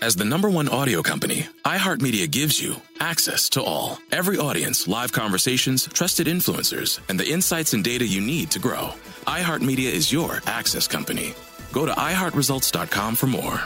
[0.00, 3.98] As the number one audio company, iHeartMedia gives you access to all.
[4.12, 8.92] Every audience, live conversations, trusted influencers, and the insights and data you need to grow.
[9.26, 11.34] iHeartMedia is your access company.
[11.72, 13.60] Go to iHeartResults.com for more.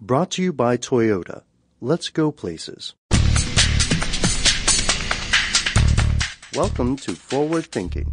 [0.00, 1.42] Brought to you by Toyota.
[1.82, 2.94] Let's go places.
[6.54, 8.10] Welcome to Forward Thinking.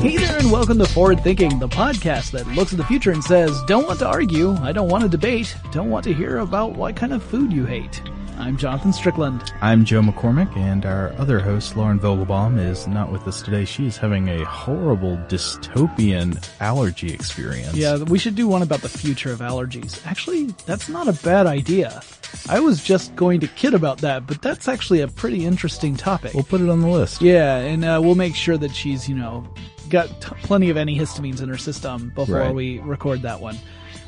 [0.00, 3.22] Hey there, and welcome to Forward Thinking, the podcast that looks at the future and
[3.22, 6.74] says, Don't want to argue, I don't want to debate, don't want to hear about
[6.74, 8.00] what kind of food you hate.
[8.38, 9.52] I'm Jonathan Strickland.
[9.60, 13.64] I'm Joe McCormick, and our other host, Lauren Vogelbaum, is not with us today.
[13.64, 17.74] She is having a horrible dystopian allergy experience.
[17.74, 20.06] Yeah, we should do one about the future of allergies.
[20.06, 22.00] Actually, that's not a bad idea.
[22.48, 26.34] I was just going to kid about that, but that's actually a pretty interesting topic.
[26.34, 27.20] We'll put it on the list.
[27.20, 29.44] Yeah, and uh, we'll make sure that she's, you know,
[29.88, 32.54] got t- plenty of antihistamines in her system before Right.
[32.54, 33.56] we record that one.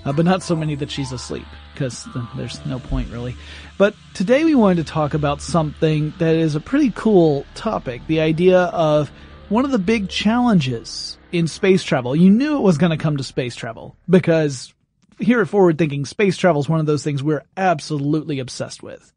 [0.05, 3.37] Uh, but not so many that she's asleep, because there's no point really.
[3.77, 8.01] But today we wanted to talk about something that is a pretty cool topic.
[8.07, 9.11] The idea of
[9.51, 12.17] one of the big challenges in space travel.
[12.17, 14.73] You knew it was going to come to space travel, because
[15.19, 19.13] here at Forward Thinking, space travel is one of those things we're absolutely obsessed with.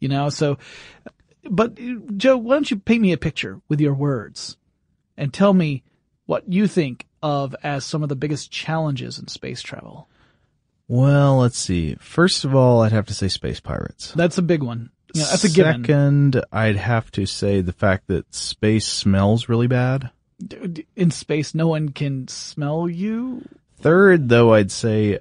[0.00, 0.58] You know, so,
[1.48, 1.78] but
[2.16, 4.56] Joe, why don't you paint me a picture with your words
[5.16, 5.84] and tell me
[6.26, 10.08] what you think of as some of the biggest challenges in space travel?
[10.88, 11.94] Well, let's see.
[11.96, 14.12] First of all, I'd have to say space pirates.
[14.12, 14.90] That's a big one.
[15.14, 15.82] Yeah, that's a given.
[15.84, 20.10] Second, I'd have to say the fact that space smells really bad.
[20.96, 23.42] In space, no one can smell you.
[23.78, 25.20] Third, though, I'd say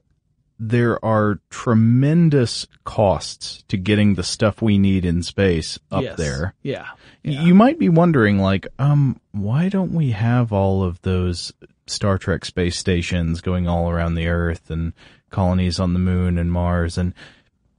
[0.59, 6.17] there are tremendous costs to getting the stuff we need in space up Yes.
[6.17, 6.55] there.
[6.63, 6.87] Yeah.
[7.23, 11.53] You might be wondering, like, um, why don't we have all of those
[11.87, 14.93] Star Trek space stations going all around the Earth and
[15.29, 16.97] colonies on the moon and Mars?
[16.97, 17.13] And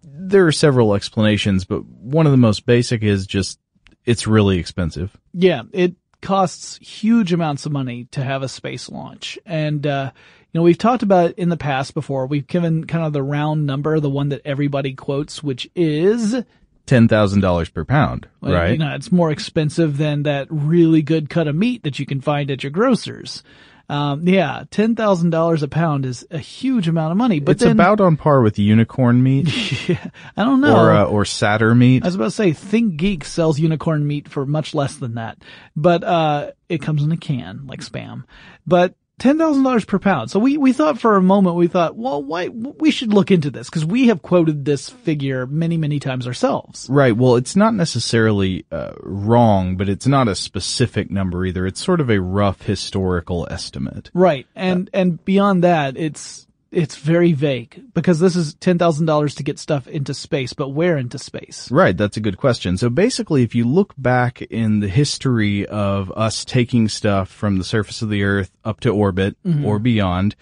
[0.03, 3.59] there are several explanations, but one of the most basic is just
[4.07, 5.17] it's really expensive.
[5.33, 9.39] Yeah, it costs huge amounts of money to have a space launch.
[9.45, 10.11] And, uh,
[10.53, 12.27] you know, we've talked about it in the past before.
[12.27, 16.35] We've given kind of the round number, the one that everybody quotes, which is,
[16.87, 18.73] Ten thousand dollars per pound, well, right?
[18.73, 22.21] You know, it's more expensive than that really good cut of meat that you can
[22.21, 23.43] find at your grocer's.
[23.89, 27.41] Um, yeah, ten thousand dollars a pound is a huge amount of money.
[27.41, 29.49] But it's then, about on par with unicorn meat
[30.37, 30.77] I don't know.
[30.77, 32.03] or uh, or satyr meat.
[32.03, 35.39] I was about to say, Think Geek sells unicorn meat for much less than that,
[35.77, 38.25] but uh, it comes in a can like spam.
[38.67, 40.31] But ten thousand dollars per pound.
[40.31, 43.51] So we we thought for a moment we thought, well, why we should look into
[43.51, 46.87] this because we have quoted this figure many many times ourselves.
[46.91, 47.17] Right.
[47.17, 51.67] Well, it's not necessarily uh, wrong, but it's not a specific number either.
[51.67, 54.11] It's sort of a rough historical estimate.
[54.15, 54.47] Right.
[54.55, 59.87] And and beyond that, it's it's very vague because this is $10,000 to get stuff
[59.87, 61.71] into space, but where into space?
[61.71, 62.77] Right, that's a good question.
[62.77, 67.65] So basically, if you look back in the history of us taking stuff from the
[67.65, 69.65] surface of the earth up to orbit Mhm.
[69.65, 70.35] or beyond,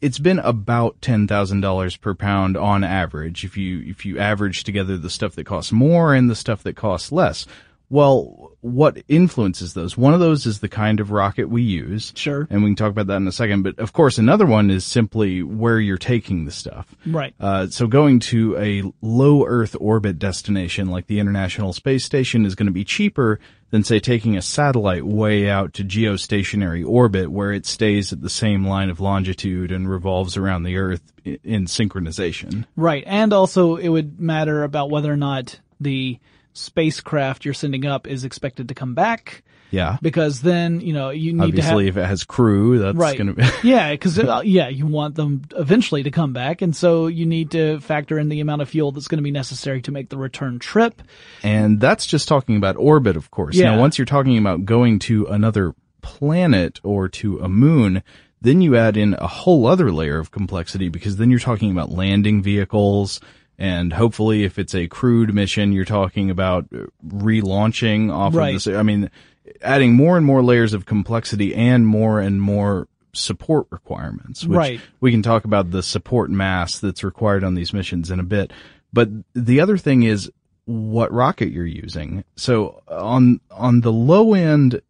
[0.00, 5.10] it's been about $10,000 per pound on average if you if you average together the
[5.10, 7.46] stuff that costs more and the stuff that costs less.
[7.90, 9.96] Well, what influences those?
[9.96, 12.12] One of those is the kind of rocket we use.
[12.14, 12.46] Sure.
[12.48, 13.62] And we can talk about that in a second.
[13.62, 16.94] But of course, another one is simply where you're taking the stuff.
[17.04, 17.34] Right.
[17.40, 22.54] Uh, so going to a low Earth orbit destination like the International Space Station is
[22.54, 23.40] going to be cheaper
[23.70, 28.30] than say taking a satellite way out to geostationary orbit where it stays at the
[28.30, 32.66] same line of longitude and revolves around the Earth in synchronization.
[32.76, 33.04] Right.
[33.06, 36.18] And also it would matter about whether or not the
[36.52, 39.42] spacecraft you're sending up is expected to come back.
[39.70, 39.98] Yeah.
[40.02, 43.16] Because then, you know, you need Obviously, to if it has crew, that's right.
[43.16, 43.48] going to be.
[43.68, 46.60] yeah, cause, uh, yeah, you want them eventually to come back.
[46.62, 49.30] And so you need to factor in the amount of fuel that's going to be
[49.30, 51.02] necessary to make the return trip.
[51.42, 53.56] And that's just talking about orbit, of course.
[53.56, 53.76] Yeah.
[53.76, 58.02] Now, once you're talking about going to another planet or to a moon,
[58.40, 61.90] then you add in a whole other layer of complexity because then you're talking about
[61.90, 63.20] landing vehicles.
[63.60, 68.54] And hopefully, if it's a crewed mission, you're talking about uh, relaunching off Right.
[68.56, 68.74] of this.
[68.74, 69.10] I mean,
[69.62, 74.80] adding more and more layers of complexity and more and more support requirements, which Right.
[75.00, 78.50] we can talk about the support mass that's required on these missions in a bit.
[78.92, 80.30] But the other thing is
[80.64, 82.24] what rocket you're using.
[82.36, 84.80] So on, on the low end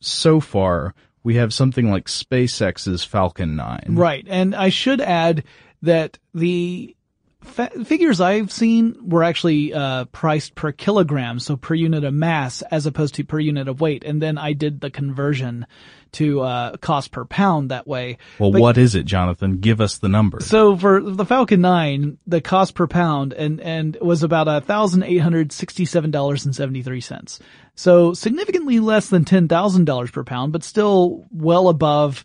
[0.00, 3.84] so far, we have something like SpaceX's Falcon 9.
[3.90, 4.26] Right.
[4.28, 5.42] And I should add
[5.80, 6.94] that the
[7.42, 12.62] fa- figures I've seen were actually uh, priced per kilogram, so per unit of mass
[12.62, 14.04] as opposed to per unit of weight.
[14.04, 15.66] And then I did the conversion
[16.12, 18.18] to uh, cost per pound that way.
[18.38, 19.58] Well, But- what is it, Jonathan?
[19.58, 20.40] Give us the number.
[20.40, 25.04] So for the Falcon 9, the cost per pound and, and was about a thousand
[25.04, 27.38] eight hundred sixty-seven dollars and seventy-three cents.
[27.74, 32.24] So significantly less than ten thousand dollars per pound, but still well above,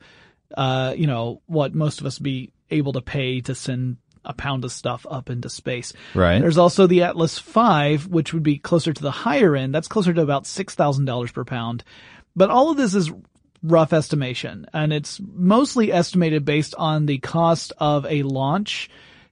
[0.56, 3.96] uh, you know, what most of us would be able to pay to send
[4.28, 5.94] a pound of stuff up into space.
[6.14, 6.40] Right.
[6.40, 9.74] There's also the Atlas V, which would be closer to the higher end.
[9.74, 11.84] That's closer to about $6,000 per pound.
[12.36, 13.12] But all of this is
[13.64, 18.90] rough estimation and it's mostly estimated based on the cost of a launch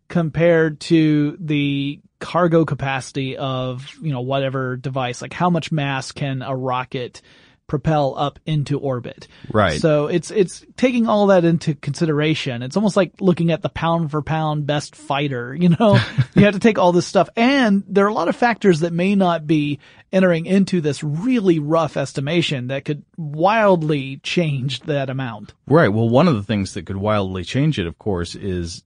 [0.08, 6.42] compared to the cargo capacity of, you know, whatever device, like how much mass can
[6.42, 7.22] a rocket
[7.68, 9.28] propel up into orbit.
[9.52, 9.80] Right.
[9.80, 12.62] So it's, it's taking all that into consideration.
[12.62, 16.00] It's almost like looking at the pound for pound best fighter, you know,
[16.36, 18.94] you have to take all this stuff and there are a lot of factors that
[18.94, 19.80] may not be
[20.12, 25.54] entering into this really rough estimation that could wildly change that amount.
[25.68, 25.90] Right.
[25.90, 28.84] Well, one of the things that could wildly change it, of course, is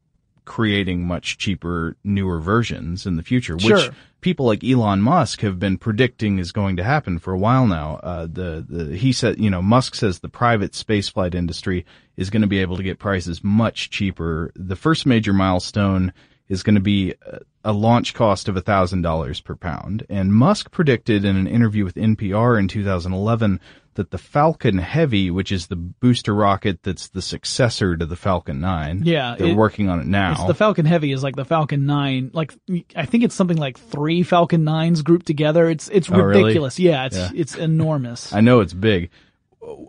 [0.49, 3.91] creating much cheaper, newer versions in the future, which Sure.
[4.19, 7.99] people like Elon Musk have been predicting is going to happen for a while now.
[8.01, 11.85] Uh, the, the, he said, you know, Musk says the private spaceflight industry
[12.17, 14.51] is going to be able to get prices much cheaper.
[14.55, 16.11] The first major milestone
[16.49, 20.03] is going to be a- a launch cost of $1,000 per pound.
[20.09, 23.59] And Musk predicted in an interview with NPR in 2011
[23.99, 28.61] that the Falcon Heavy, which is the booster rocket that's the successor to the Falcon
[28.61, 29.01] 9.
[29.03, 30.31] Yeah, They're it- working on it now.
[30.31, 32.53] It's the Falcon Heavy is like the Falcon 9, like
[32.95, 35.69] I think it's something like three Falcon 9s grouped together.
[35.69, 36.43] It's it's Oh, really?
[36.43, 36.79] ridiculous.
[36.79, 37.29] Yeah, it's Yeah.
[37.35, 38.31] it's enormous.
[38.39, 39.09] I know it's big.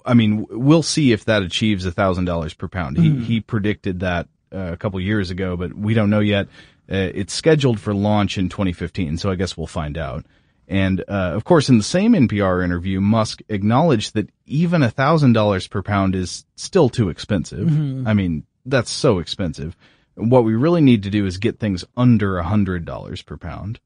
[0.04, 2.98] I mean, we'll see if that achieves a thousand dollars per pound.
[2.98, 3.22] He Mhm.
[3.24, 6.48] he predicted that uh, a couple years ago, but we don't know yet.
[6.90, 10.26] Uh, it's scheduled for launch in 2015, so I guess we'll find out.
[10.70, 15.32] And uh, of course, in the same NPR interview, Musk acknowledged that even a thousand
[15.32, 17.68] dollars per pound is still too expensive.
[17.68, 18.06] Mhm.
[18.06, 19.76] I mean, that's so expensive.
[20.14, 23.80] What we really need to do is get things under a hundred dollars per pound.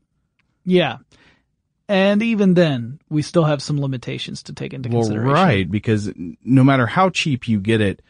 [0.67, 0.99] Yeah.
[1.89, 5.33] And even then, we still have some limitations to take into Well, consideration.
[5.33, 6.13] right, because
[6.45, 8.03] no matter how cheap you get it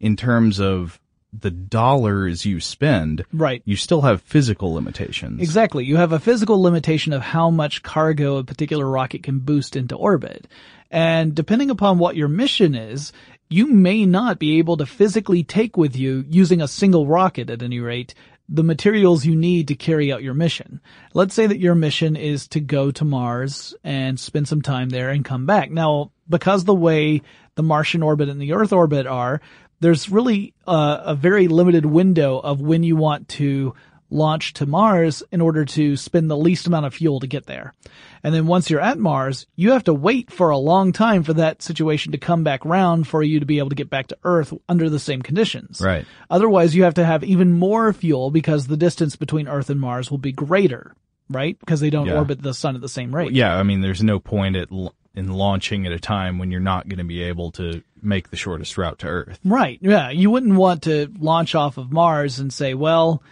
[0.00, 1.00] in terms of
[1.38, 3.62] the dollars you spend, Right.
[3.64, 5.40] you still have physical limitations.
[5.40, 5.84] Exactly.
[5.84, 9.96] You have a physical limitation of how much cargo a particular rocket can boost into
[9.96, 10.46] orbit.
[10.90, 13.12] And depending upon what your mission is,
[13.48, 17.62] you may not be able to physically take with you using a single rocket at
[17.62, 18.14] any rate
[18.48, 20.80] the materials you need to carry out your mission.
[21.14, 25.08] Let's say that your mission is to go to Mars and spend some time there
[25.08, 25.70] and come back.
[25.70, 27.22] Now, because the way
[27.54, 29.40] the Martian orbit and the Earth orbit are,
[29.82, 33.74] there's really uh, a very limited window of when you want to
[34.10, 37.72] launch to Mars in order to spend the least amount of fuel to get there.
[38.22, 41.32] And then once you're at Mars, you have to wait for a long time for
[41.32, 44.18] that situation to come back round for you to be able to get back to
[44.22, 45.80] Earth under the same conditions.
[45.80, 46.04] Right.
[46.30, 50.10] Otherwise, you have to have even more fuel because the distance between Earth and Mars
[50.10, 50.94] will be greater,
[51.30, 51.58] right?
[51.58, 52.18] Because they don't Yeah.
[52.18, 53.32] orbit the sun at the same rate.
[53.32, 56.60] Yeah, I mean, there's no point at l- in launching at a time when you're
[56.60, 59.38] not going to be able to make the shortest route to Earth.
[59.44, 59.78] Right.
[59.80, 60.10] Yeah.
[60.10, 63.22] You wouldn't want to launch off of Mars and say, well,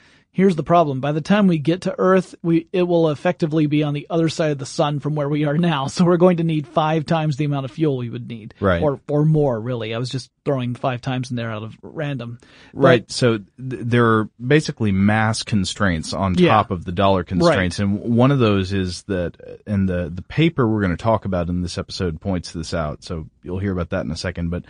[0.41, 1.01] here's the problem.
[1.01, 4.29] By the time we get to Earth, we, it will effectively be on the other
[4.29, 5.87] side of the sun from where we are now.
[6.01, 8.55] So we're going to need five times the amount of fuel we would need.
[8.59, 8.81] Right.
[8.83, 9.95] Or, or more, really.
[9.95, 12.39] I was just throwing five times in there out of random.
[12.73, 13.11] But- Right.
[13.11, 16.49] So th- there are basically mass constraints on Yeah.
[16.53, 17.79] top of the dollar constraints.
[17.79, 21.49] And one of those is that, and the, the paper we're going to talk about
[21.51, 23.05] in this episode points this out.
[23.05, 24.49] So you'll hear about that in a second.
[24.51, 24.65] But,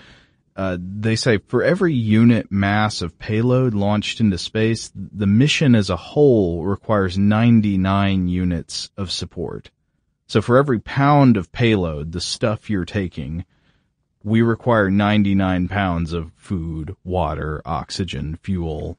[0.60, 5.88] uh, they say for every unit mass of payload launched into space, the mission as
[5.88, 9.70] a whole requires 99 units of support.
[10.26, 13.46] So for every pound of payload, the stuff you're taking,
[14.22, 18.98] we require 99 pounds of food, water, oxygen, fuel.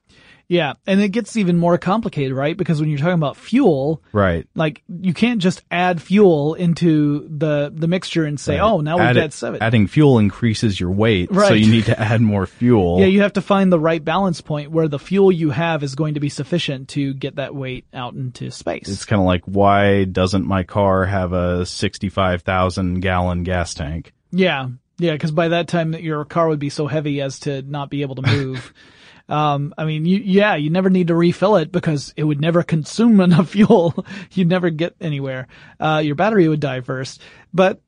[0.52, 0.74] Yeah.
[0.86, 2.58] And it gets even more complicated, right?
[2.58, 4.46] Because when you're talking about fuel, Right.
[4.54, 9.06] like you can't just add fuel into the, the mixture and say, oh, now we've
[9.08, 9.64] Add- got seven.
[9.64, 11.48] Adding fuel increases your weight, right.
[11.48, 13.00] so you need to add more fuel.
[13.00, 15.96] Yeah, you have to find the right balance point where the fuel you have is
[15.96, 18.90] going to be sufficient to get that weight out into space.
[18.90, 24.12] it's kind of like, why doesn't my car have a 65,000 gallon gas tank?
[24.32, 24.68] yeah,
[24.98, 28.02] yeah, because by that time your car would be so heavy as to not be
[28.02, 28.74] able to move.
[29.32, 32.64] um, I mean, you, yeah, you never need to refill it because it would never
[32.76, 34.06] consume enough fuel.
[34.32, 35.48] You'd never get anywhere.
[35.80, 37.22] Uh, your battery would die first.
[37.54, 37.80] But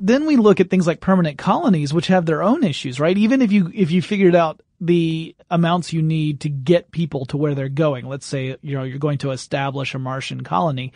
[0.00, 3.16] then we look at things like permanent colonies, which have their own issues, right?
[3.16, 7.36] Even if you, if you figured out the amounts you need to get people to
[7.36, 10.92] where they're going, let's say, you know, you're going to establish a Martian colony.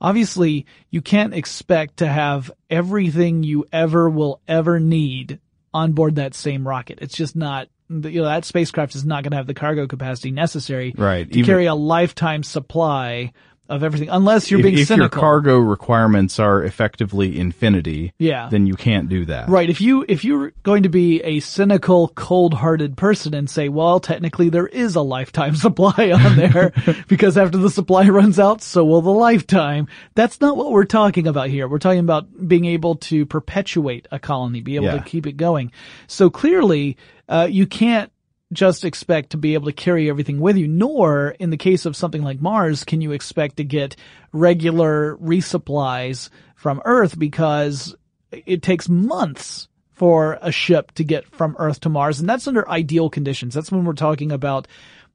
[0.00, 5.38] Obviously, you can't expect to have everything you ever will ever need
[5.72, 6.98] on board that same rocket.
[7.00, 10.30] It's just not, you know, that spacecraft is not going to have the cargo capacity
[10.30, 11.30] necessary Right.
[11.30, 13.32] to Even- carry a lifetime supply
[13.68, 15.20] of everything, unless you're if, being if your cynical.
[15.20, 18.48] cargo requirements are effectively infinity, Yeah.
[18.50, 19.48] then you can't do that.
[19.48, 19.70] Right.
[19.70, 24.48] If you, if you're going to be a cynical, cold-hearted person and say, well, technically
[24.48, 26.72] there is a lifetime supply on there
[27.06, 29.86] because after the supply runs out, so will the lifetime.
[30.16, 31.68] That's not what we're talking about here.
[31.68, 34.96] We're talking about being able to perpetuate a colony, be able Yeah.
[34.98, 35.70] to keep it going.
[36.08, 36.96] So clearly,
[37.30, 38.12] uh, you can't
[38.52, 41.96] just expect to be able to carry everything with you, nor in the case of
[41.96, 43.94] something like Mars, can you expect to get
[44.32, 47.94] regular resupplies from Earth because
[48.32, 52.20] it takes months for a ship to get from Earth to Mars.
[52.20, 53.54] And that's under ideal conditions.
[53.54, 54.66] That's when we're talking about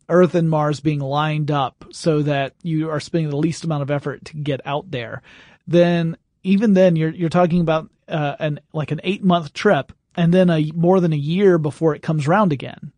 [0.07, 3.91] Earth and Mars being lined up so that you are spending the least amount of
[3.91, 5.21] effort to get out there.
[5.67, 10.33] Then even then you're, you're talking about, uh, an, like an eight month trip and
[10.33, 12.91] then a more than a year before it comes round again.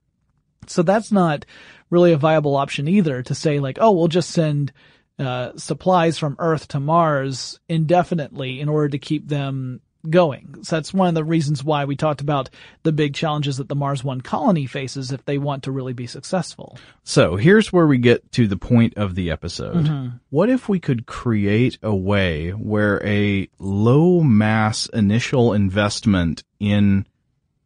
[0.68, 1.46] So that's not
[1.90, 4.74] really a viable option either to say like, oh, we'll just send
[5.18, 10.64] uh, supplies from Earth to Mars indefinitely in order to keep them going.
[10.64, 12.50] So that's one of the reasons why we talked about
[12.84, 16.08] the big challenges that the Mars One colony faces if they want to really be
[16.08, 16.78] successful.
[17.04, 19.86] So here's where we get to the point of the episode.
[19.86, 20.20] Mhm.
[20.30, 27.06] What if we could create a way where a low mass initial investment in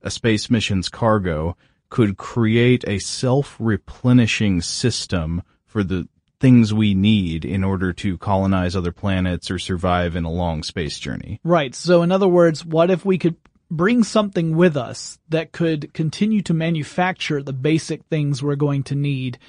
[0.02, 1.56] a space mission's cargo
[1.90, 6.08] could create a self-replenishing system for the
[6.42, 11.00] things we need in order to colonize other planets or survive in a long space
[11.00, 11.40] journey?
[11.44, 11.74] Right.
[11.74, 13.38] So in other words, what if we could
[13.70, 18.96] bring something with us that could continue to manufacture the basic things we're going to
[18.96, 19.40] need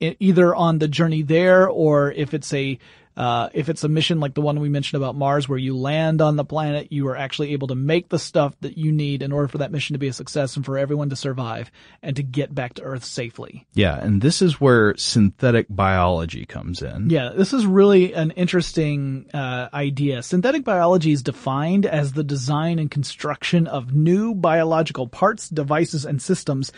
[0.00, 2.78] either on the journey there or if it's a
[3.20, 6.22] uh, if it's a mission like the one we mentioned about Mars where you land
[6.22, 9.30] on the planet, you are actually able to make the stuff that you need in
[9.30, 11.70] order for that mission to be a success and for everyone to survive
[12.02, 13.66] and to get back to Earth safely.
[13.74, 17.10] Yeah, and this is where synthetic biology comes in.
[17.10, 20.22] Yeah, this is really an interesting uh, idea.
[20.22, 26.22] Synthetic biology is defined as the design and construction of new biological parts, devices, and
[26.22, 26.72] systems,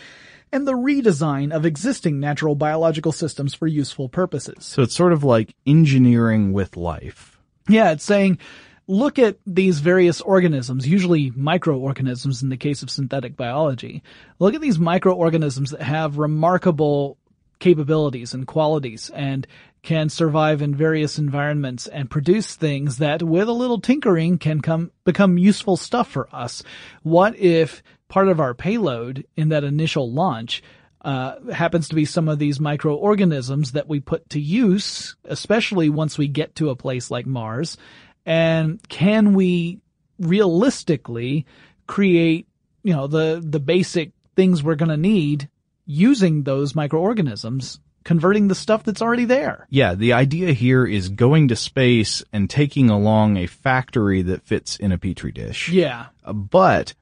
[0.53, 4.63] and the redesign of existing natural biological systems for useful purposes.
[4.63, 7.39] So it's sort of like engineering with life.
[7.67, 8.37] Yeah, it's saying,
[8.85, 14.03] look at these various organisms, usually microorganisms in the case of synthetic biology.
[14.37, 17.17] Look at these microorganisms that have remarkable
[17.59, 19.47] capabilities and qualities and
[19.81, 24.91] can survive in various environments and produce things that with a little tinkering can come
[25.03, 26.61] become useful stuff for us.
[27.01, 27.81] What if
[28.13, 30.61] part of our payload in that initial launch
[31.01, 36.15] uh, happens to be some of these microorganisms that we put to use, especially once
[36.15, 37.75] we get to a place like Mars.
[38.23, 39.79] And can we
[40.19, 41.47] realistically
[41.87, 42.47] create,
[42.83, 45.49] you know, the, the basic things we're going to need
[45.87, 49.65] using those microorganisms, converting the stuff that's already there?
[49.71, 54.77] Yeah, the idea here is going to space and taking along a factory that fits
[54.77, 55.69] in a petri dish.
[55.69, 56.09] Yeah.
[56.31, 56.93] But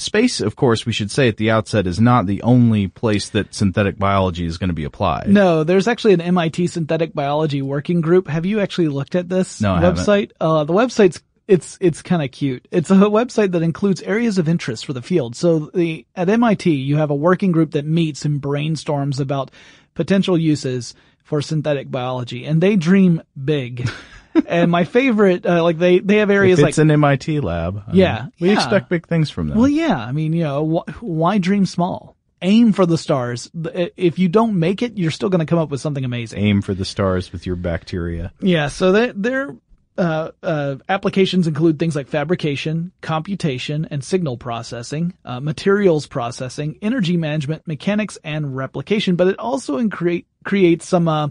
[0.00, 3.54] space, of course, we should say at the outset is not the only place that
[3.54, 5.28] synthetic biology is going to be applied.
[5.28, 8.28] No, there's actually an MIT synthetic biology working group.
[8.28, 10.32] Have you actually looked at this No, I website?
[10.40, 12.68] Uh, the website's it's it's kind of cute.
[12.70, 15.34] It's a website that includes areas of interest for the field.
[15.34, 19.50] So the at MIT, you have a working group that meets and brainstorms about
[19.94, 23.88] potential uses for synthetic biology, and they dream big.
[24.46, 27.82] and my favorite, uh, like they they have areas if like it's an MIT lab.
[27.88, 28.54] I Yeah, mean, we yeah.
[28.54, 29.58] expect big things from them.
[29.58, 29.96] well, yeah.
[29.98, 32.16] I mean, you know, wh- why dream small?
[32.42, 33.50] Aim for the stars.
[33.54, 36.38] If you don't make it, you're still going to come up with something amazing.
[36.38, 38.32] Aim for the stars with your bacteria.
[38.40, 39.56] Yeah, so they- their
[39.98, 47.18] uh, uh, applications include things like fabrication, computation, and signal processing, uh, materials processing, energy
[47.18, 49.16] management, mechanics, and replication.
[49.16, 51.28] But it also incre- creates some uh,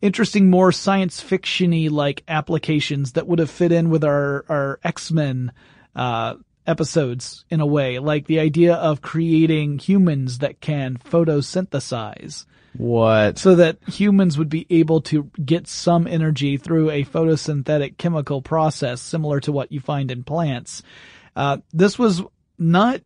[0.00, 5.10] interesting, more science fictiony like applications that would have fit in with our our X
[5.10, 5.52] Men.
[5.96, 6.34] Uh,
[6.66, 12.44] episodes in a way, like the idea of creating humans that can photosynthesize
[12.76, 13.38] What?
[13.38, 19.00] so that humans would be able to get some energy through a photosynthetic chemical process
[19.00, 20.82] similar to what you find in plants.
[21.34, 22.22] Uh, this was
[22.58, 23.00] not,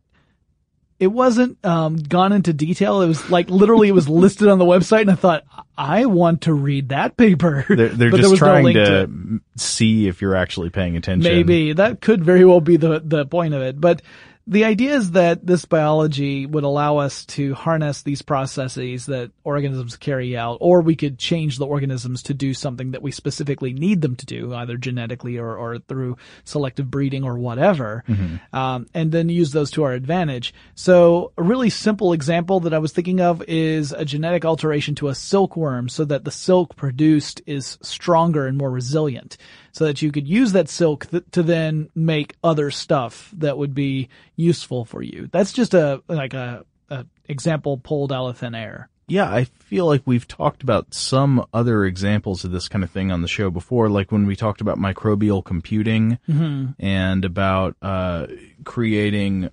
[0.99, 3.01] it wasn't, um, gone into detail.
[3.01, 5.43] It was like literally it was listed on the website and I thought,
[5.77, 7.65] I want to read that paper.
[7.67, 9.41] They're, they're But there just was no trying link to, it.
[9.59, 11.23] see if you're actually paying attention.
[11.23, 14.01] Maybe that could very well be the the point of it, but
[14.45, 19.95] the idea is that this biology would allow us to harness these processes that organisms
[19.95, 24.01] carry out, or we could change the organisms to do something that we specifically need
[24.01, 28.03] them to do, either genetically or, or through selective breeding or whatever,
[28.51, 30.53] um, and then use those to our advantage.
[30.75, 35.07] So a really simple example that I was thinking of is a genetic alteration to
[35.07, 39.37] a silkworm so that the silk produced is stronger and more resilient
[39.73, 43.75] so that you could use that silk th- to then make other stuff that would
[43.75, 44.07] be
[44.37, 45.27] useful for you.
[45.31, 48.87] That's just a like a, a example pulled out of thin air.
[49.05, 53.11] Yeah, I feel like we've talked about some other examples of this kind of thing
[53.11, 56.71] on the show before, like when we talked about microbial computing Mm-hmm.
[56.79, 58.27] and about uh,
[58.63, 59.49] creating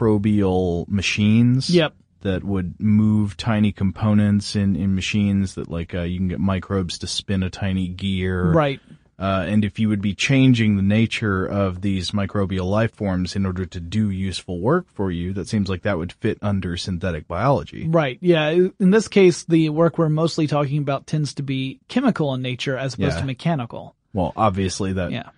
[0.00, 1.70] microbial machines.
[1.70, 1.94] Yep.
[2.22, 6.98] That would move tiny components in, in machines that like uh, you can get microbes
[6.98, 8.50] to spin a tiny gear.
[8.50, 8.80] Right.
[9.18, 13.46] Uh, and if you would be changing the nature of these microbial life forms in
[13.46, 17.26] order to do useful work for you, that seems like that would fit under synthetic
[17.26, 17.88] biology.
[17.88, 18.18] Right.
[18.20, 18.50] Yeah.
[18.78, 22.76] In this case, the work we're mostly talking about tends to be chemical in nature
[22.76, 23.20] as opposed Yeah.
[23.20, 23.96] to mechanical.
[24.12, 25.30] Well, obviously that Yeah.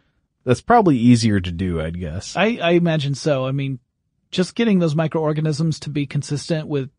[0.44, 2.34] that's probably easier to do, I'd guess.
[2.36, 3.46] I, I imagine so.
[3.46, 3.78] I mean,
[4.32, 6.90] just getting those microorganisms to be consistent with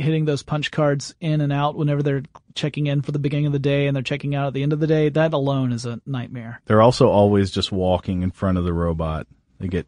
[0.00, 2.22] hitting those punch cards in and out whenever they're
[2.54, 4.72] checking in for the beginning of the day and they're checking out at the end
[4.72, 6.60] of the day, that alone is a nightmare.
[6.66, 9.26] They're also always just walking in front of the robot.
[9.58, 9.86] They get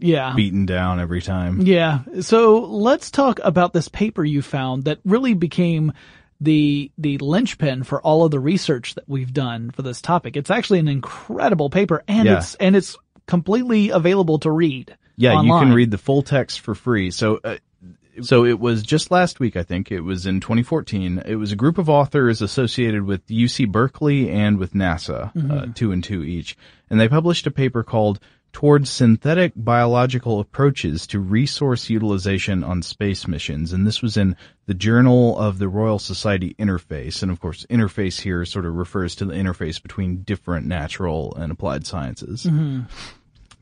[0.00, 0.32] Yeah.
[0.34, 1.60] beaten down every time.
[1.62, 2.00] Yeah.
[2.20, 5.92] So let's talk about this paper you found that really became
[6.40, 10.36] the the linchpin for all of the research that we've done for this topic.
[10.36, 12.38] It's actually an incredible paper and Yeah.
[12.38, 14.96] it's and it's completely available to read.
[15.16, 17.10] Yeah, you can read the full text for free.
[17.12, 17.56] So, uh,
[18.22, 19.90] so it was just last week, I think.
[19.90, 21.22] It was in 2014.
[21.26, 25.92] It was a group of authors associated with UC Berkeley and with NASA, uh, two
[25.92, 26.56] and two each.
[26.90, 28.20] And they published a paper called
[28.52, 33.72] Towards Synthetic Biological Approaches to Resource Utilization on Space Missions.
[33.72, 37.22] And this was in the Journal of the Royal Society Interface.
[37.22, 41.50] And of course, interface here sort of refers to the interface between different natural and
[41.50, 42.46] applied sciences.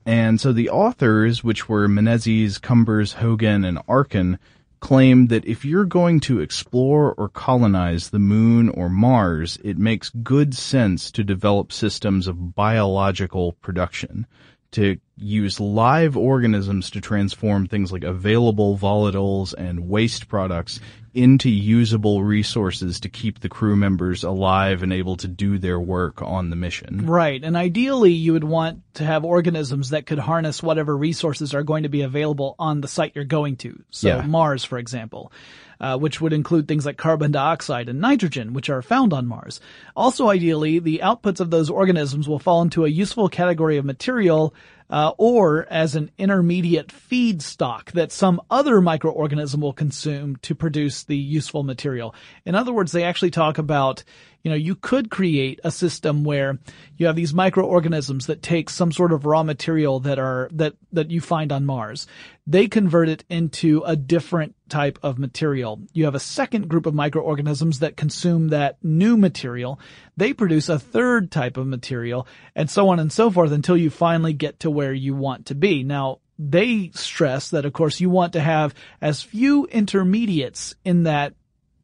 [0.04, 4.38] And so the authors, which were Menezes, Cumbers, Hogan, and Arkin,
[4.80, 10.10] claimed that if you're going to explore or colonize the moon or Mars, it makes
[10.10, 14.26] good sense to develop systems of biological production,
[14.72, 20.80] to use live organisms to transform things like available volatiles and waste products
[21.14, 26.22] into usable resources to keep the crew members alive and able to do their work
[26.22, 27.06] on the mission.
[27.06, 27.42] Right.
[27.42, 31.82] And ideally you would want to have organisms that could harness whatever resources are going
[31.82, 33.82] to be available on the site you're going to.
[33.90, 34.22] So Yeah.
[34.22, 35.32] Mars, for example.
[35.80, 39.58] Uh, which would include things like carbon dioxide and nitrogen, which are found on Mars.
[39.96, 44.54] Also, ideally, the outputs of those organisms will fall into a useful category of material
[44.90, 51.16] uh, or as an intermediate feedstock that some other microorganism will consume to produce the
[51.16, 52.14] useful material.
[52.44, 54.04] In other words, they actually talk about
[54.42, 56.58] you know, you could create a system where
[56.96, 61.10] you have these microorganisms that take some sort of raw material that are, that, that
[61.10, 62.06] you find on Mars.
[62.46, 65.80] They convert it into a different type of material.
[65.92, 69.78] You have a second group of microorganisms that consume that new material.
[70.16, 72.26] They produce a third type of material
[72.56, 75.54] and so on and so forth until you finally get to where you want to
[75.54, 75.84] be.
[75.84, 81.34] Now, they stress that of course you want to have as few intermediates in that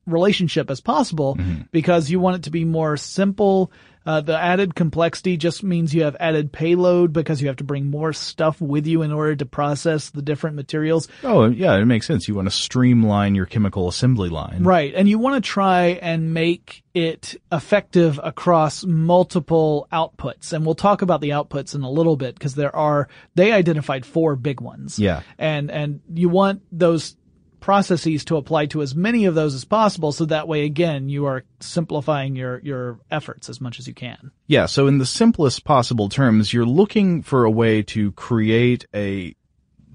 [0.09, 1.63] relationship as possible mm-hmm.
[1.71, 3.71] because you want it to be more simple.
[4.07, 7.91] Uh, the added complexity just means you have added payload because you have to bring
[7.91, 11.09] more stuff with you in order to process the different materials.
[11.23, 12.27] Oh, yeah, it makes sense.
[12.27, 14.63] You want to streamline your chemical assembly line.
[14.63, 14.95] Right.
[14.95, 20.55] And you want to try and make it effective across multiple outputs.
[20.55, 24.07] And we'll talk about the outputs in a little bit because there are, they identified
[24.07, 24.99] four big ones.
[24.99, 25.21] Yeah.
[25.37, 27.15] And, and you want those
[27.61, 31.27] processes to apply to as many of those as possible so that way again you
[31.27, 34.31] are simplifying your your efforts as much as you can.
[34.47, 39.35] Yeah, so in the simplest possible terms, you're looking for a way to create a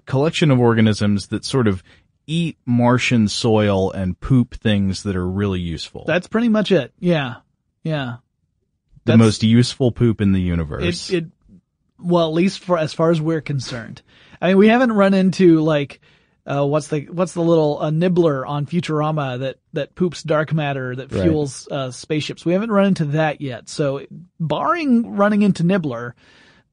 [0.06, 1.84] collection of organisms that sort of
[2.28, 6.04] eat Martian soil and poop things that are really useful.
[6.06, 6.94] That's pretty much it.
[7.00, 7.36] Yeah.
[7.84, 8.18] Yeah.
[9.06, 11.10] The That's, most useful poop in the universe.
[11.10, 11.26] It, it
[12.00, 14.02] well, at least for as far as we're concerned.
[14.42, 16.02] I mean, we haven't run into like
[16.46, 20.96] uh, what's the what's the little uh, nibbler on Futurama that that poops dark matter
[20.96, 21.78] that fuels right.
[21.78, 22.46] uh, spaceships?
[22.46, 23.70] We haven't run into that yet.
[23.70, 24.06] So,
[24.40, 26.16] barring running into nibbler,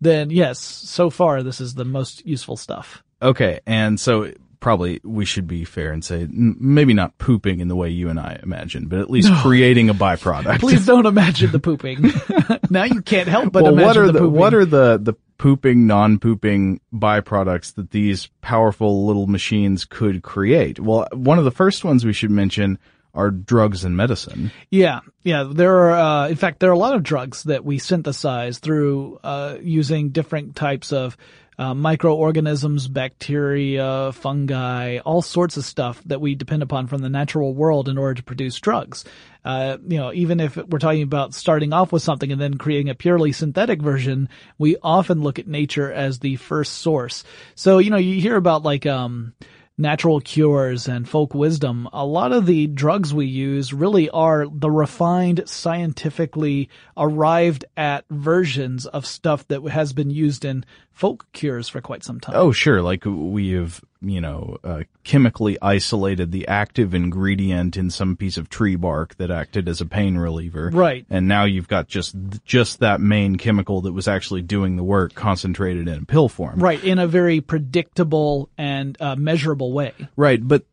[0.01, 3.05] then yes, so far this is the most useful stuff.
[3.23, 7.77] Okay, and so probably we should be fair and say maybe not pooping in the
[7.77, 9.41] way you and I imagine, but at least no.
[9.41, 10.59] creating a byproduct.
[10.61, 12.13] Please don't imagine the pooping.
[12.71, 15.15] now you can't help but well, imagine what are the, the what are the the
[15.41, 20.79] pooping, non-pooping byproducts that these powerful little machines could create.
[20.79, 22.79] Well, one of the first ones we should mention
[23.15, 24.53] are drugs and medicine.
[24.69, 25.45] Yeah, yeah.
[25.51, 29.19] There are, uh, in fact, there are a lot of drugs that we synthesize through
[29.25, 31.17] uh, using different types of
[31.59, 37.55] uh, microorganisms, bacteria, fungi, all sorts of stuff that we depend upon from the natural
[37.55, 39.05] world in order to produce drugs.
[39.45, 42.89] Uh, you know, even if we're talking about starting off with something and then creating
[42.89, 47.25] a purely synthetic version, we often look at nature as the first source.
[47.55, 49.35] So, you know, you hear about like, um,
[49.81, 54.71] natural cures and folk wisdom, a lot of the drugs we use really are the
[54.71, 60.65] refined, scientifically arrived at versions of stuff that has been used in
[61.01, 62.37] folk cures for quite some time.
[62.37, 62.83] Oh, sure.
[62.83, 68.51] Like we have, you know, uh, chemically isolated the active ingredient in some piece of
[68.51, 70.69] tree bark that acted as a pain reliever.
[70.71, 71.07] Right.
[71.09, 75.15] And now you've got just, just that main chemical that was actually doing the work
[75.15, 76.61] concentrated in a pill form.
[76.61, 76.85] Right.
[76.85, 79.95] In a very predictable and uh, measurable way.
[80.17, 80.47] Right.
[80.47, 80.67] But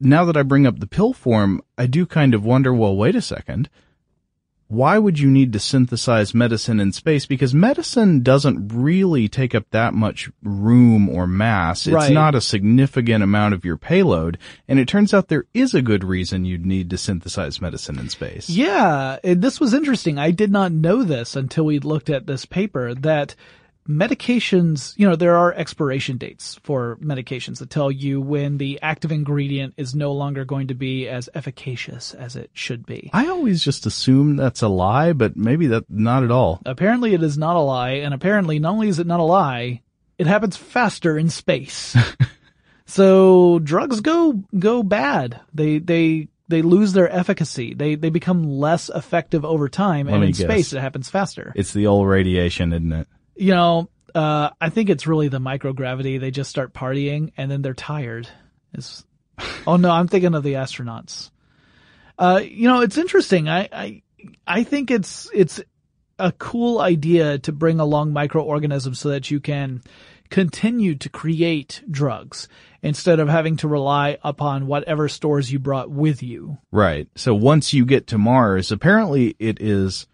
[0.00, 3.14] now that I bring up the pill form, I do kind of wonder, well, wait
[3.14, 3.70] a second
[4.68, 7.24] why would you need to synthesize medicine in space?
[7.24, 11.86] Because medicine doesn't really take up that much room or mass.
[11.86, 12.12] It's right.
[12.12, 14.38] not a significant amount of your payload.
[14.66, 18.08] And it turns out there is a good reason you'd need to synthesize medicine in
[18.08, 18.50] space.
[18.50, 19.18] Yeah.
[19.22, 20.18] This was interesting.
[20.18, 23.36] I did not know this until we looked at this paper that
[23.88, 29.12] medications, you know, there are expiration dates for medications that tell you when the active
[29.12, 33.10] ingredient is no longer going to be as efficacious as it should be.
[33.12, 36.60] I always just assume that's a lie, but maybe that not at all.
[36.66, 39.82] Apparently it is not a lie, and apparently not only is it not a lie,
[40.18, 41.96] it happens faster in space.
[42.86, 45.40] so drugs go go bad.
[45.54, 47.74] They they they lose their efficacy.
[47.74, 50.40] They they become less effective over time, Let and in guess.
[50.40, 51.52] space it happens faster.
[51.54, 53.08] It's the old radiation, isn't it?
[53.36, 56.18] You know, uh, I think it's really the microgravity.
[56.18, 58.28] They just start partying and then they're tired.
[59.66, 61.30] Oh no, I'm thinking of the astronauts.
[62.18, 63.50] Uh, you know, it's interesting.
[63.50, 64.02] I, I,
[64.46, 65.60] I think it's, it's
[66.18, 69.82] a cool idea to bring along microorganisms so that you can
[70.30, 72.48] continue to create drugs
[72.82, 76.58] instead of having to rely upon whatever stores you brought with you.
[76.72, 77.08] Right.
[77.16, 80.06] So once you get to Mars, apparently it is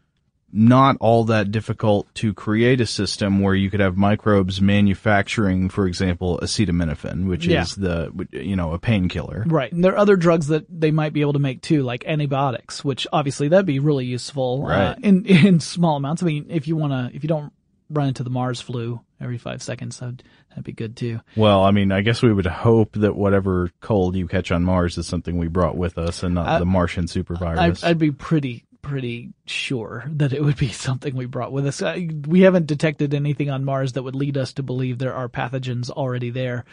[0.53, 5.87] not all that difficult to create a system where you could have microbes manufacturing, for
[5.87, 7.62] example, acetaminophen, which yeah.
[7.62, 9.45] is the, you know, a painkiller.
[9.47, 9.73] Right.
[9.73, 12.85] And there are other drugs that they might be able to make too, like antibiotics,
[12.85, 14.88] which obviously that'd be really useful, uh, right.
[14.88, 16.23] uh, in, in small amounts.
[16.23, 17.53] I mean, if you want to, if you don't
[17.88, 21.21] run into the Mars flu every five seconds, that'd, that'd be good too.
[21.35, 24.99] Well, I mean, I guess we would hope that whatever cold you catch on Mars
[24.99, 27.83] is something we brought with us and not I, the Martian super virus.
[27.83, 31.81] I'd, I'd be pretty pretty sure that it would be something we brought with us.
[31.81, 35.29] Uh, we haven't detected anything on Mars that would lead us to believe there are
[35.29, 36.64] pathogens already there.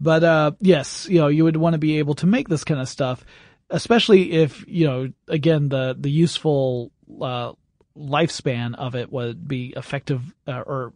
[0.00, 2.80] But, uh, yes, you know, you would want to be able to make this kind
[2.80, 3.24] of stuff,
[3.70, 7.52] especially if, you know, again, the, the useful, uh,
[7.96, 10.92] lifespan of it would be effective, uh, or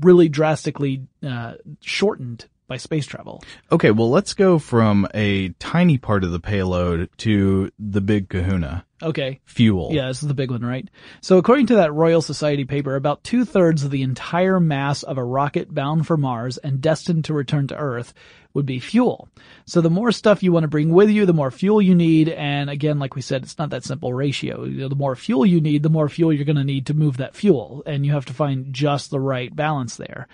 [0.00, 3.42] really drastically, uh, shortened by space travel.
[3.72, 8.84] Okay, well, let's go from a tiny part of the payload to the big kahuna.
[9.02, 9.40] Okay.
[9.44, 9.90] Fuel.
[9.92, 10.88] Yeah, this is the big one, right?
[11.20, 15.18] So according to that Royal Society paper, about two thirds of the entire mass of
[15.18, 18.12] a rocket bound for Mars and destined to return to Earth
[18.54, 19.28] would be fuel.
[19.66, 22.28] So the more stuff you want to bring with you, the more fuel you need.
[22.28, 24.64] And again, like we said, it's not that simple ratio.
[24.64, 26.94] You know, the more fuel you need, the more fuel you're going to need to
[26.94, 27.82] move that fuel.
[27.86, 30.26] And you have to find just the right balance there.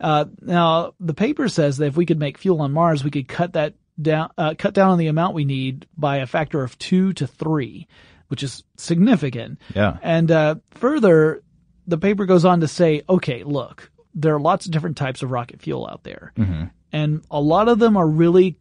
[0.00, 3.28] Uh, now the paper says that if we could make fuel on Mars, we could
[3.28, 6.78] cut that down, uh, cut down on the amount we need by a factor of
[6.78, 7.86] two to three,
[8.28, 9.60] which is significant.
[9.74, 9.98] Yeah.
[10.02, 11.42] And, uh, further,
[11.86, 15.30] the paper goes on to say, okay, look, there are lots of different types of
[15.30, 16.32] rocket fuel out there.
[16.36, 16.64] Mm-hmm.
[16.92, 18.58] And a lot of them are really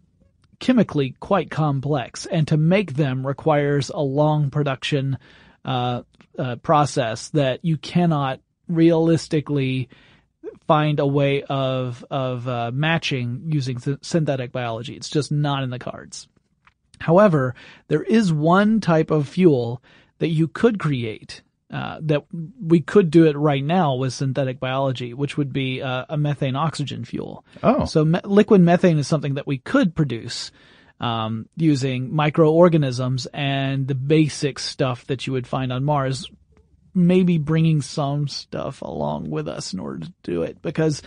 [0.59, 2.25] chemically quite complex.
[2.25, 5.17] And to make them requires a long production,
[5.65, 6.01] uh,
[6.37, 9.89] uh process that you cannot realistically
[10.67, 14.95] find a way of of uh, matching using th- synthetic biology.
[14.95, 16.27] It's just not in the cards.
[16.99, 17.55] However,
[17.87, 19.81] there is one type of fuel
[20.19, 22.23] that you could create uh, that
[22.61, 26.55] we could do it right now with synthetic biology, which would be uh, a methane
[26.55, 27.43] oxygen fuel.
[27.63, 30.51] Oh, so me- liquid methane is something that we could produce
[30.99, 36.29] um, using microorganisms and the basic stuff that you would find on Mars
[36.93, 41.01] maybe bringing some stuff along with us in order to do it because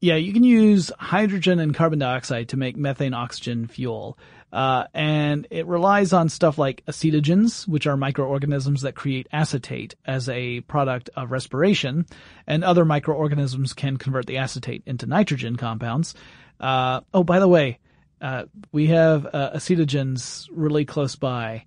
[0.00, 4.18] yeah, you can use hydrogen and carbon dioxide to make methane oxygen fuel.
[4.50, 10.28] Uh, and it relies on stuff like acetogens, which are microorganisms that create acetate as
[10.28, 12.06] a product of respiration,
[12.46, 16.14] and other microorganisms can convert the acetate into nitrogen compounds.
[16.58, 17.78] Uh, oh, by the way,
[18.20, 21.64] uh, we have uh, acetogens really close by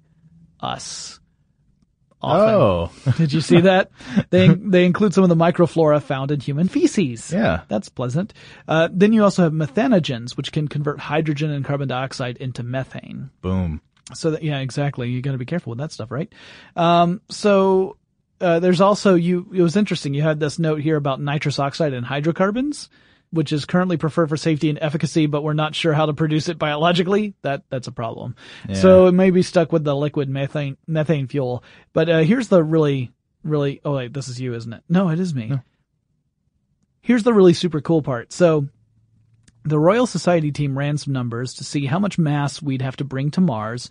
[0.59, 1.19] us
[2.23, 2.55] often.
[2.55, 3.13] Oh.
[3.17, 3.91] Did you see that?
[4.29, 7.31] they they include some of the microflora found in human feces.
[7.31, 7.61] Yeah.
[7.67, 8.33] That's pleasant.
[8.67, 13.29] Uh, then you also have methanogens, which can convert hydrogen and carbon dioxide into methane.
[13.41, 13.81] Boom.
[14.13, 15.09] So that, yeah, exactly.
[15.09, 16.31] You gotta be careful with that stuff, right?
[16.75, 17.97] Um, so,
[18.41, 20.13] uh, there's also, you, it was interesting.
[20.13, 22.89] You had this note here about nitrous oxide and hydrocarbons
[23.33, 26.49] which is currently preferred for safety and efficacy, but we're not sure how to produce
[26.49, 28.35] it biologically, that that's a problem.
[28.69, 28.75] Yeah.
[28.75, 31.63] So it may be stuck with the liquid methane methane fuel.
[31.93, 33.11] But uh, here's the really
[33.43, 34.83] really oh wait, this is you, isn't it?
[34.87, 35.47] No, it is me.
[35.47, 35.59] No.
[37.01, 38.31] Here's the really super cool part.
[38.31, 38.67] So
[39.65, 43.03] the Royal Society team ran some numbers to see how much mass we'd have to
[43.03, 43.89] bring to Mars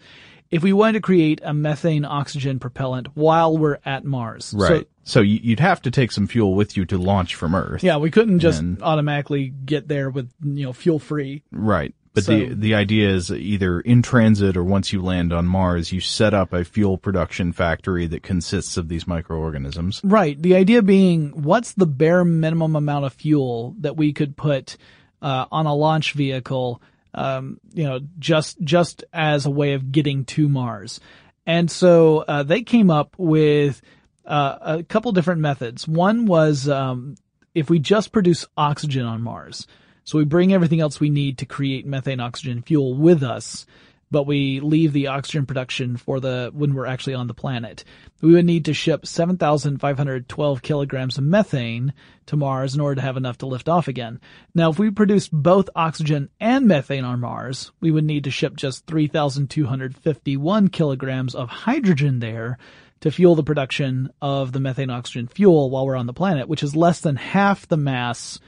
[0.52, 4.54] if we wanted to create a methane oxygen propellant while we're at Mars.
[4.56, 4.82] Right.
[5.04, 7.82] So, so you'd have to take some fuel with you to launch from Earth.
[7.82, 11.42] yeah, we couldn't just And- automatically get there with, you know, fuel free.
[11.50, 11.94] Right.
[12.14, 15.90] But So- the the idea is either in transit or once you land on Mars,
[15.92, 20.00] you set up a fuel production factory that consists of these microorganisms.
[20.04, 20.40] Right.
[20.40, 24.76] The idea being, what's the bare minimum amount of fuel that we could put
[25.22, 26.82] uh, on a launch vehicle?
[27.14, 31.00] Um, you know, just just as a way of getting to Mars.
[31.46, 33.82] And so uh, they came up with
[34.24, 35.86] uh, a couple different methods.
[35.86, 37.16] One was um,
[37.54, 39.66] if we just produce oxygen on Mars,
[40.04, 43.66] so we bring everything else we need to create methane oxygen fuel with us,
[44.12, 47.82] but we leave the oxygen production for the when we're actually on the planet.
[48.20, 51.94] We would need to ship 7,512 kilograms of methane
[52.26, 54.20] to Mars in order to have enough to lift off again.
[54.54, 58.54] Now, if we produced both oxygen and methane on Mars, we would need to ship
[58.54, 62.58] just 3,251 kilograms of hydrogen there
[63.00, 66.62] to fuel the production of the methane oxygen fuel while we're on the planet, which
[66.62, 68.38] is less than half the mass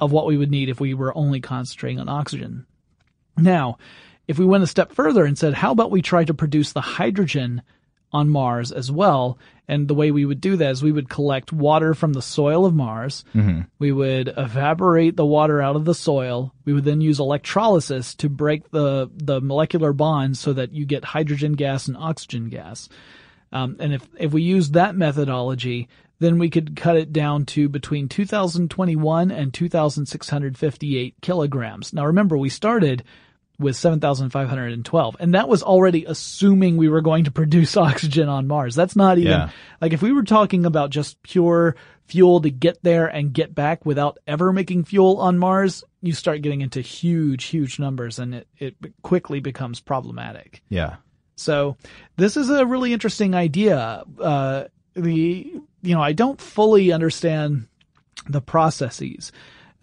[0.00, 2.66] of what we would need if we were only concentrating on oxygen.
[3.38, 3.78] Now,
[4.28, 6.80] if we went a step further and said, how about we try to produce the
[6.80, 7.62] hydrogen
[8.12, 9.38] on Mars as well?
[9.68, 12.64] And the way we would do that is we would collect water from the soil
[12.64, 13.24] of Mars.
[13.78, 16.52] We would evaporate the water out of the soil.
[16.64, 21.04] We would then use electrolysis to break the, the molecular bonds so that you get
[21.04, 22.88] hydrogen gas and oxygen gas.
[23.52, 27.68] Um, and if, if we use that methodology, then we could cut it down to
[27.68, 31.92] between 2021 and 2658 kilograms.
[31.92, 33.04] Now remember, we started
[33.58, 38.74] with 7,512 and that was already assuming we were going to produce oxygen on Mars.
[38.74, 39.50] That's not even, Yeah.
[39.80, 43.84] like if we were talking about just pure fuel to get there and get back
[43.84, 48.48] without ever making fuel on Mars, you start getting into huge, huge numbers and it,
[48.58, 50.62] it quickly becomes problematic.
[50.68, 50.96] Yeah.
[51.36, 51.76] So
[52.16, 54.04] this is a really interesting idea.
[54.20, 54.64] Uh,
[54.94, 57.66] the, you know, I don't fully understand
[58.28, 59.32] the processes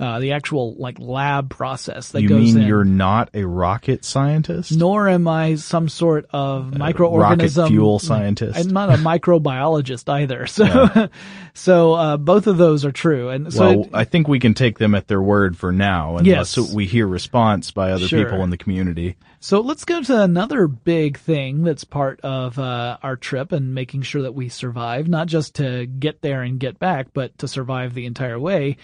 [0.03, 2.67] uh, the actual like lab process that you goes mean in.
[2.67, 4.71] you're not a rocket scientist?
[4.73, 7.19] Nor am I some sort of microorganism.
[7.57, 8.59] rocket fuel scientist.
[8.59, 10.45] I'm not a microbiologist either.
[10.53, 11.09] So,
[11.53, 13.29] so uh, both of those are true.
[13.29, 16.17] And so, well, it- I think we can take them at their word for now,
[16.17, 16.73] unless Yes.
[16.73, 18.23] we hear response by other Sure.
[18.25, 19.15] people in the community.
[19.39, 24.03] So let's go to another big thing that's part of uh, our trip and making
[24.03, 27.93] sure that we survive, not just to get there and get back, but to survive
[27.93, 28.77] the entire way.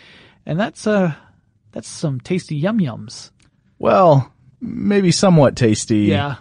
[0.49, 1.13] And that's uh
[1.71, 3.29] that's some tasty yum yums.
[3.77, 5.99] Well, maybe somewhat tasty.
[5.99, 6.37] Yeah.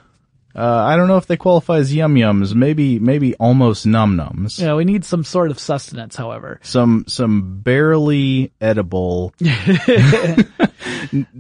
[0.57, 2.55] Uh, I don't know if they qualify as yum yums.
[2.55, 4.59] Maybe, maybe almost num nums.
[4.59, 6.59] Yeah, we need some sort of sustenance, however.
[6.63, 9.35] Some, some barely edible,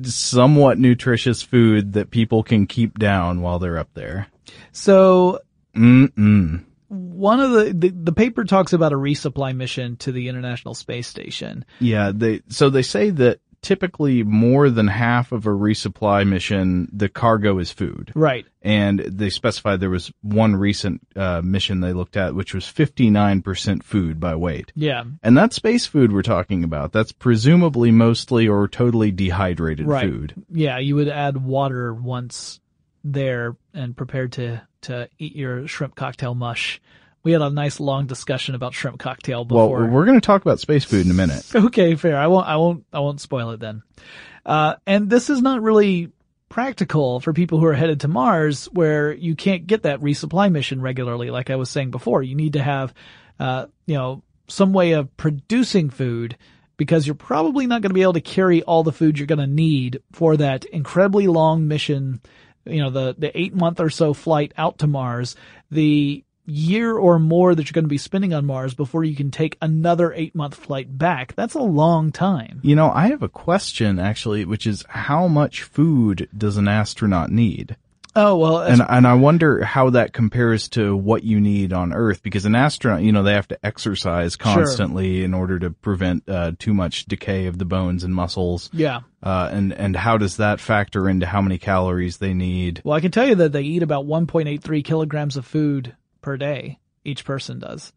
[0.02, 4.28] somewhat nutritious food that people can keep down while they're up there.
[4.72, 5.40] So
[5.74, 6.64] Mm-mm.
[6.88, 11.06] One of the, the the paper talks about a resupply mission to the International Space
[11.06, 11.64] Station.
[11.80, 17.08] Yeah, they so they say that typically more than half of a resupply mission, the
[17.08, 18.12] cargo is food.
[18.14, 18.46] Right.
[18.62, 23.82] And they specified there was one recent uh, mission they looked at, which was 59%
[23.82, 24.70] food by weight.
[24.76, 25.04] Yeah.
[25.24, 26.92] And that's space food we're talking about.
[26.92, 30.04] That's presumably mostly or totally dehydrated Right.
[30.08, 30.34] food.
[30.50, 32.60] Yeah, you would add water once
[33.04, 36.80] there and prepared to to eat your shrimp cocktail mush.
[37.24, 39.80] We had a nice long discussion about shrimp cocktail before.
[39.80, 41.44] Well, we're going to talk about space food in a minute.
[41.54, 42.16] okay, fair.
[42.16, 42.46] I won't.
[42.46, 42.84] I won't.
[42.92, 43.82] I won't spoil it then.
[44.46, 46.12] Uh, and this is not really
[46.48, 50.80] practical for people who are headed to Mars, where you can't get that resupply mission
[50.80, 51.30] regularly.
[51.30, 52.94] Like I was saying before, you need to have,
[53.38, 56.36] uh, you know, some way of producing food
[56.78, 59.38] because you're probably not going to be able to carry all the food you're going
[59.38, 62.20] to need for that incredibly long mission.
[62.68, 65.36] You know, the the eight month or so flight out to Mars,
[65.70, 69.30] the year or more that you're going to be spending on Mars before you can
[69.30, 71.34] take another eight month flight back.
[71.34, 72.60] That's a long time.
[72.62, 77.30] You know, I have a question actually, which is how much food does an astronaut
[77.30, 77.76] need?
[78.20, 82.20] Oh, well, And and I wonder how that compares to what you need on Earth
[82.20, 86.50] because an astronaut, you know, they have to exercise constantly in order to prevent uh,
[86.58, 88.70] too much decay of the bones and muscles.
[88.72, 89.00] Yeah.
[89.22, 92.82] Uh, and and how does that factor into how many calories they need?
[92.84, 96.80] well, I can tell you that they eat about 1.83 kilograms of food per day.
[97.04, 97.92] Each person does.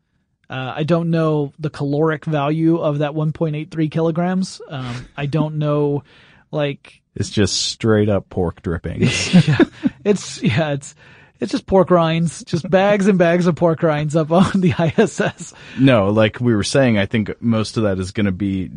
[0.51, 4.61] Uh, I don't know the caloric value of that 1.83 kilograms.
[4.67, 6.03] Um, I don't know,
[6.51, 9.33] like, It's just straight up pork drippings.
[9.47, 9.57] yeah,
[10.05, 10.95] it's yeah, it's
[11.39, 15.53] it's just pork rinds, just bags and bags of pork rinds up on the ISS.
[15.79, 18.69] no, like we were saying, I think most of that is going to be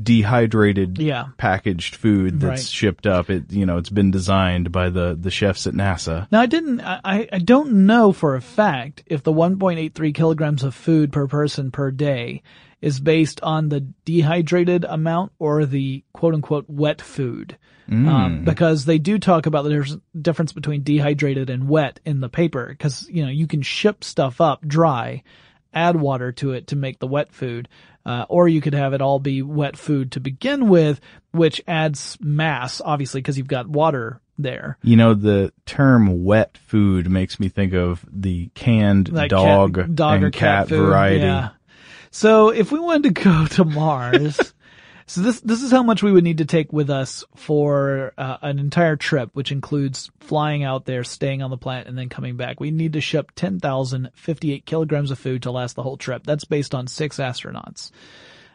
[0.00, 1.26] dehydrated Yeah.
[1.36, 2.68] packaged food that's Right.
[2.68, 3.28] shipped up.
[3.30, 6.26] It you know, it's been designed by the the chefs at NASA.
[6.30, 10.62] Now I didn't, I, I- I don't know for a fact if the 1.83 kilograms
[10.62, 12.42] of food per person per day
[12.80, 17.56] is based on the dehydrated amount or the quote unquote wet food.
[17.92, 22.66] Um, because they do talk about the difference between dehydrated and wet in the paper
[22.68, 25.24] because, you know, you can ship stuff up dry,
[25.74, 27.68] add water to it to make the wet food.
[28.06, 31.00] Uh, or you could have it all be wet food to begin with,
[31.32, 34.78] which adds mass, obviously, because you've got water there.
[34.82, 39.94] You know, the term wet food makes me think of the canned Like dog, cat,
[39.96, 40.86] dog and cat, food.
[40.86, 41.24] variety.
[41.24, 41.50] Yeah.
[42.10, 44.38] So if we wanted to go to Mars,
[45.06, 48.38] so this this is how much we would need to take with us for uh,
[48.42, 52.36] an entire trip, which includes flying out there, staying on the planet, and then coming
[52.36, 52.60] back.
[52.60, 55.96] We need to ship ten thousand fifty eight kilograms of food to last the whole
[55.96, 56.24] trip.
[56.24, 57.90] That's based on six astronauts.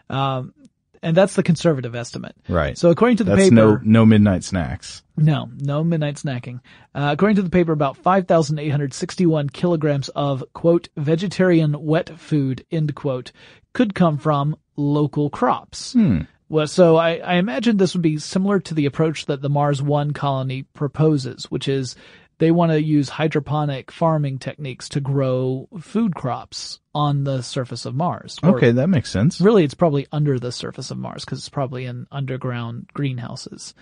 [0.09, 0.53] Um,
[1.01, 2.35] and that's the conservative estimate.
[2.47, 2.77] Right.
[2.77, 5.03] So according to the That's paper, no no midnight snacks.
[5.17, 6.61] no, no midnight snacking.
[6.93, 13.31] Uh, according to the paper, about 5,861 kilograms of, quote, vegetarian wet food, end quote,
[13.73, 15.93] could come from local crops.
[15.93, 16.21] Hmm.
[16.47, 19.81] Well, so I, I imagine this would be similar to the approach that the Mars
[19.81, 21.95] One colony proposes, which is
[22.37, 27.95] they want to use hydroponic farming techniques to grow food crops on the surface of
[27.95, 28.37] Mars.
[28.43, 29.39] Okay, that makes sense.
[29.39, 33.73] Really, it's probably under the surface of Mars because it's probably in underground greenhouses.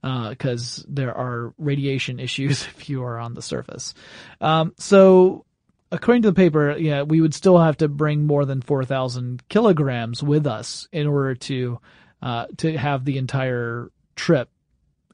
[0.00, 3.94] Because there are radiation issues if you are on the surface.
[4.40, 5.44] Um, so,
[5.90, 9.42] according to the paper, yeah, we would still have to bring more than four thousand
[9.48, 11.80] kilograms with us in order to
[12.22, 14.48] uh, to have the entire trip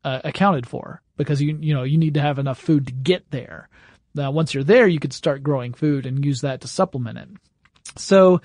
[0.04, 1.00] uh, accounted for.
[1.16, 3.68] Because you you know you need to have enough food to get there.
[4.14, 7.28] Now, once you're there, you could start growing food and use that to supplement it.
[7.96, 8.40] So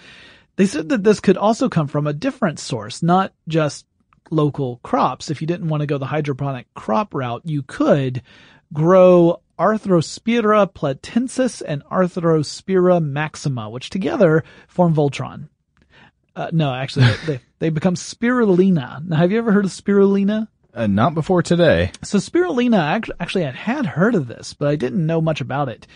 [0.56, 3.86] they said that this could also come from a different source, not just
[4.32, 5.30] local crops.
[5.30, 8.22] If you didn't want to go the hydroponic crop route, you could
[8.74, 15.50] grow Arthrospira platensis and Arthrospira maxima, which together form Voltron.
[16.36, 19.06] Uh, no, actually, they, they become spirulina.
[19.06, 20.48] Now, have you ever heard of spirulina?
[20.74, 21.92] Uh, not before today.
[22.04, 22.78] So spirulina,
[23.20, 25.88] actually, I had heard of this, but I didn't know much about it.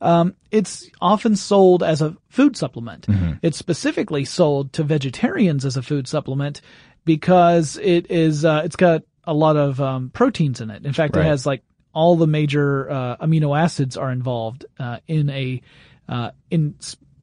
[0.00, 3.06] Um, it's often sold as a food supplement.
[3.06, 3.34] Mm-hmm.
[3.42, 6.60] It's specifically sold to vegetarians as a food supplement
[7.04, 10.84] because it is, uh, it's got a lot of, um, proteins in it.
[10.84, 11.24] In fact, Right.
[11.24, 11.62] it has like
[11.94, 15.62] all the major, uh, amino acids are involved, uh, in a,
[16.08, 16.74] uh, in,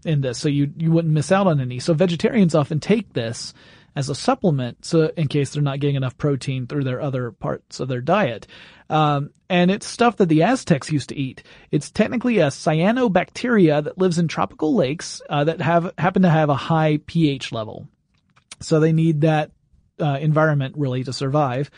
[0.03, 0.39] in this.
[0.39, 1.79] So you, you wouldn't miss out on any.
[1.79, 3.53] So vegetarians often take this
[3.95, 7.79] as a supplement so in case they're not getting enough protein through their other parts
[7.79, 8.47] of their diet.
[8.89, 11.43] Um, and it's stuff that the Aztecs used to eat.
[11.71, 16.49] It's technically a cyanobacteria that lives in tropical lakes uh, that have happen to have
[16.49, 17.87] a high pH level.
[18.59, 19.51] So they need that
[19.99, 21.69] uh, environment really to survive.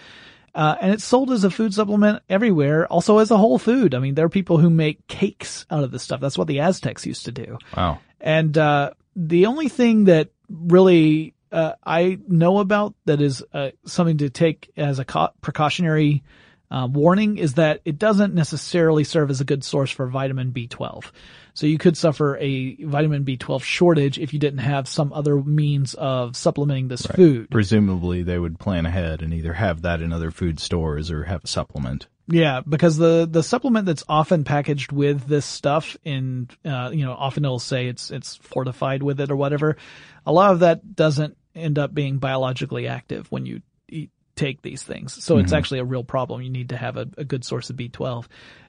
[0.53, 3.93] Uh, and it's sold as a food supplement everywhere, also as a whole food.
[3.93, 6.21] I mean, there are people who make cakes out of this stuff.
[6.21, 7.57] That's what the Aztecs used to do.
[7.75, 7.99] Wow.
[8.21, 14.17] And uh, the only thing that really uh, I know about that is uh, something
[14.17, 16.23] to take as a co- precautionary
[16.69, 21.11] uh, warning is that it doesn't necessarily serve as a good source for vitamin B12.
[21.53, 25.93] So you could suffer a vitamin B12 shortage if you didn't have some other means
[25.93, 27.49] of supplementing this food.
[27.49, 31.45] Presumably, they would plan ahead and either have that in other food stores or have
[31.45, 32.07] a supplement.
[32.27, 37.13] Yeah, because the the supplement that's often packaged with this stuff in uh you know
[37.13, 39.77] often it'll say it's it's fortified with it or whatever.
[40.25, 44.83] A lot of that doesn't end up being biologically active when you eat, take these
[44.83, 45.13] things.
[45.23, 45.57] So it's Mhm.
[45.57, 46.41] actually a real problem.
[46.41, 48.25] You need to have a, a good source of B12.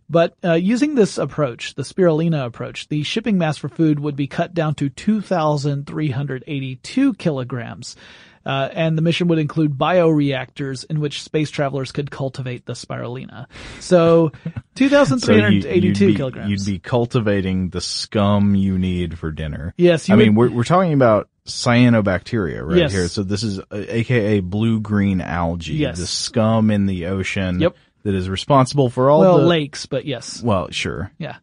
[0.09, 4.29] But uh, using this approach, the spirulina approach, the shipping mass for food would be
[4.29, 7.97] cut down to 2,382 kilograms.
[8.45, 13.47] Uh, and the mission would include bioreactors in which space travelers could cultivate the spirulina.
[13.81, 14.51] So, So
[14.85, 16.51] you- 2,382 you'd be- kilograms.
[16.51, 19.75] You'd be cultivating the scum you need for dinner.
[19.77, 22.93] Yes, you I mean, we're we're talking about cyanobacteria right Yes.
[22.93, 23.09] here.
[23.09, 25.99] So this is uh, AKA blue green algae, Yes.
[25.99, 27.77] the scum in the ocean Yep.
[28.03, 30.43] that is responsible for all well, the lakes, but yes.
[30.43, 31.11] Well, sure.
[31.19, 31.37] Yeah.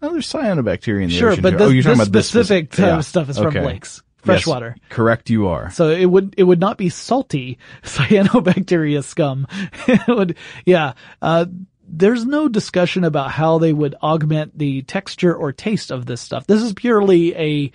[0.00, 1.42] Oh, there's cyanobacteria in the Sure, ocean.
[1.42, 1.56] but too.
[1.58, 3.00] this- oh, you're talking this about this specific type yeah.
[3.00, 4.02] stuff is from lakes.
[4.18, 4.74] Freshwater.
[4.76, 4.86] Yes.
[4.90, 5.70] Correct, you are.
[5.70, 9.46] So it would it would not be salty cyanobacteria scum.
[9.88, 10.36] it would
[10.66, 10.94] yeah.
[11.22, 11.46] Uh,
[11.90, 16.46] there's no discussion about how they would augment the texture or taste of this stuff.
[16.46, 17.72] This is purely a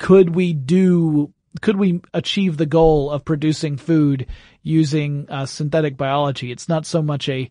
[0.00, 4.26] could we do could we achieve the goal of producing food
[4.62, 6.50] using uh, synthetic biology?
[6.50, 7.48] It's not so much a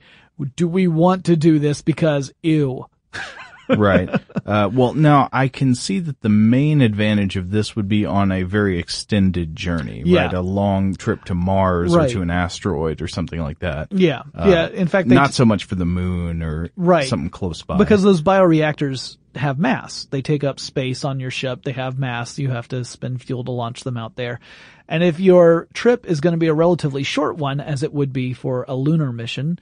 [0.56, 2.86] do we want to do this because ew.
[3.70, 4.10] right.
[4.45, 8.32] Uh, well, now I can see that the main advantage of this would be on
[8.32, 10.24] a very extended journey, Yeah.
[10.26, 10.34] right?
[10.34, 12.10] A long trip to Mars Right.
[12.10, 13.89] or to an asteroid or something like that.
[13.91, 14.24] Yeah.
[14.34, 14.68] Uh, Yeah.
[14.70, 17.08] In fact, not so much for the moon or Right.
[17.08, 17.78] something close by.
[17.78, 20.06] Because those bioreactors have mass.
[20.06, 21.64] They take up space on your ship.
[21.64, 22.38] They have mass.
[22.38, 24.40] You have to spend fuel to launch them out there.
[24.88, 28.14] And if your trip is going to be a relatively short one, as it would
[28.14, 29.60] be for a lunar mission,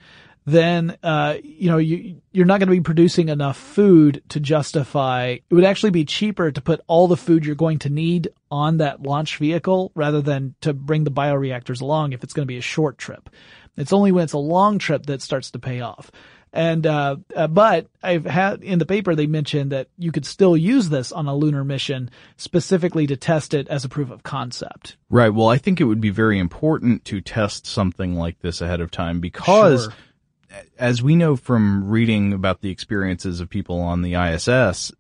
[0.48, 5.38] then, uh, you know, you, you're not going to be producing enough food to justify,
[5.50, 8.78] it would actually be cheaper to put all the food you're going to need on
[8.78, 12.58] that launch vehicle rather than to bring the bioreactors along if it's going to be
[12.58, 13.30] a short trip.
[13.76, 16.12] It's only when it's a long trip that starts to pay off.
[16.54, 20.56] And, uh, uh, but I've had in the paper, they mentioned that you could still
[20.56, 24.98] use this on a lunar mission specifically to test it as a proof of concept.
[25.10, 25.30] Right.
[25.30, 28.92] Well, I think it would be very important to test something like this ahead of
[28.92, 30.62] time because Sure.
[30.80, 34.92] as we know from reading about the experiences of people on the ISS,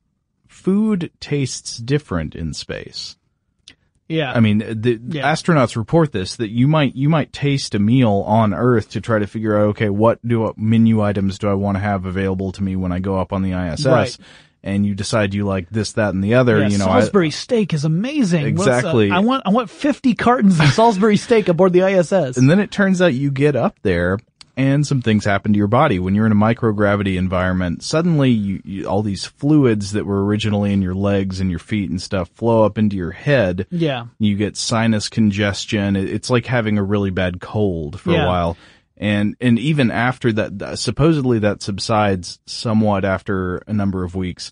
[0.47, 3.15] food tastes different in space.
[4.09, 4.31] Yeah.
[4.31, 5.31] I mean, the Yeah.
[5.33, 9.19] astronauts report this that you might you might taste a meal on Earth to try
[9.19, 12.51] to figure out okay, what do what menu items do I want to have available
[12.53, 13.85] to me when I go up on the ISS?
[13.85, 14.17] Right.
[14.63, 16.59] And you decide you like this, that, and the other.
[16.59, 18.43] Yeah, you know, I- Salisbury steak is amazing.
[18.43, 19.11] Uh, Exactly.
[19.11, 22.37] I want I want 50 cartons of Salisbury steak aboard the ISS.
[22.37, 24.17] And then it turns out you get up there
[24.57, 25.99] and some things happen to your body.
[25.99, 30.73] When you're in a microgravity environment, suddenly you, you, all these fluids that were originally
[30.73, 33.67] in your legs and your feet and stuff flow up into your head.
[33.69, 34.07] Yeah.
[34.17, 35.95] You get sinus congestion.
[35.95, 38.25] It's like having a really bad cold for Yeah.
[38.25, 38.57] a while.
[38.97, 44.51] And, and even after that, supposedly that subsides somewhat after a number of weeks.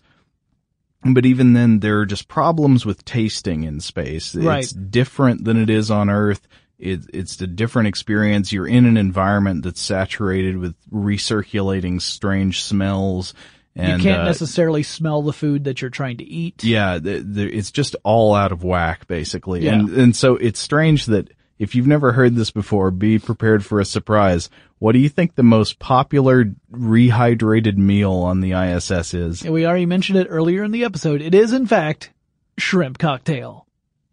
[1.02, 4.34] But even then, there are just problems with tasting in space.
[4.36, 4.62] Right.
[4.62, 6.46] It's different than it is on Earth.
[6.78, 8.52] It, it's a different experience.
[8.52, 13.34] You're in an environment that's saturated with recirculating strange smells.
[13.74, 16.64] And, you can't uh, necessarily smell the food that you're trying to eat.
[16.64, 19.64] yeah, the, the, it's just all out of whack, basically.
[19.64, 19.74] Yeah.
[19.74, 23.80] And, and so it's strange that if you've never heard this before, be prepared for
[23.80, 24.50] a surprise.
[24.78, 29.42] What do you think the most popular rehydrated meal on the ISS is?
[29.42, 31.22] And we already mentioned it earlier in the episode.
[31.22, 32.12] It is, in fact,
[32.58, 33.65] shrimp cocktail.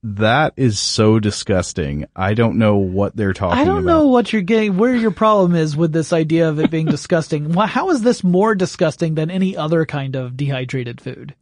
[0.04, 2.06] That is so disgusting.
[2.14, 3.62] I don't know what they're talking about.
[3.62, 6.70] I don't know what you're getting, where your problem is with this idea of it
[6.70, 7.54] being disgusting.
[7.54, 11.36] How is this more disgusting than any other kind of dehydrated food?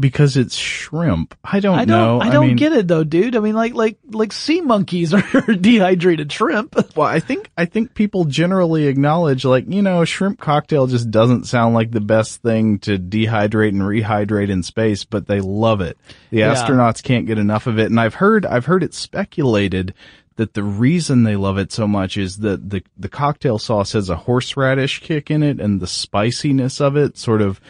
[0.00, 1.36] Because it's shrimp.
[1.44, 2.20] I don't, I don't, know.
[2.20, 3.36] I don't mean, get it though, dude.
[3.36, 6.74] I mean, like, like, like sea monkeys are dehydrated shrimp.
[6.96, 11.44] Well, I think I think people generally acknowledge like, you know, shrimp cocktail just doesn't
[11.46, 15.98] sound like the best thing to dehydrate and rehydrate in space, but they love it.
[16.30, 16.54] The Yeah.
[16.54, 19.94] astronauts can't get enough of it, and I've heard I've heard it speculated
[20.36, 24.08] that the reason they love it so much is that the the cocktail sauce has
[24.08, 27.60] a horseradish kick in it and the spiciness of it sort of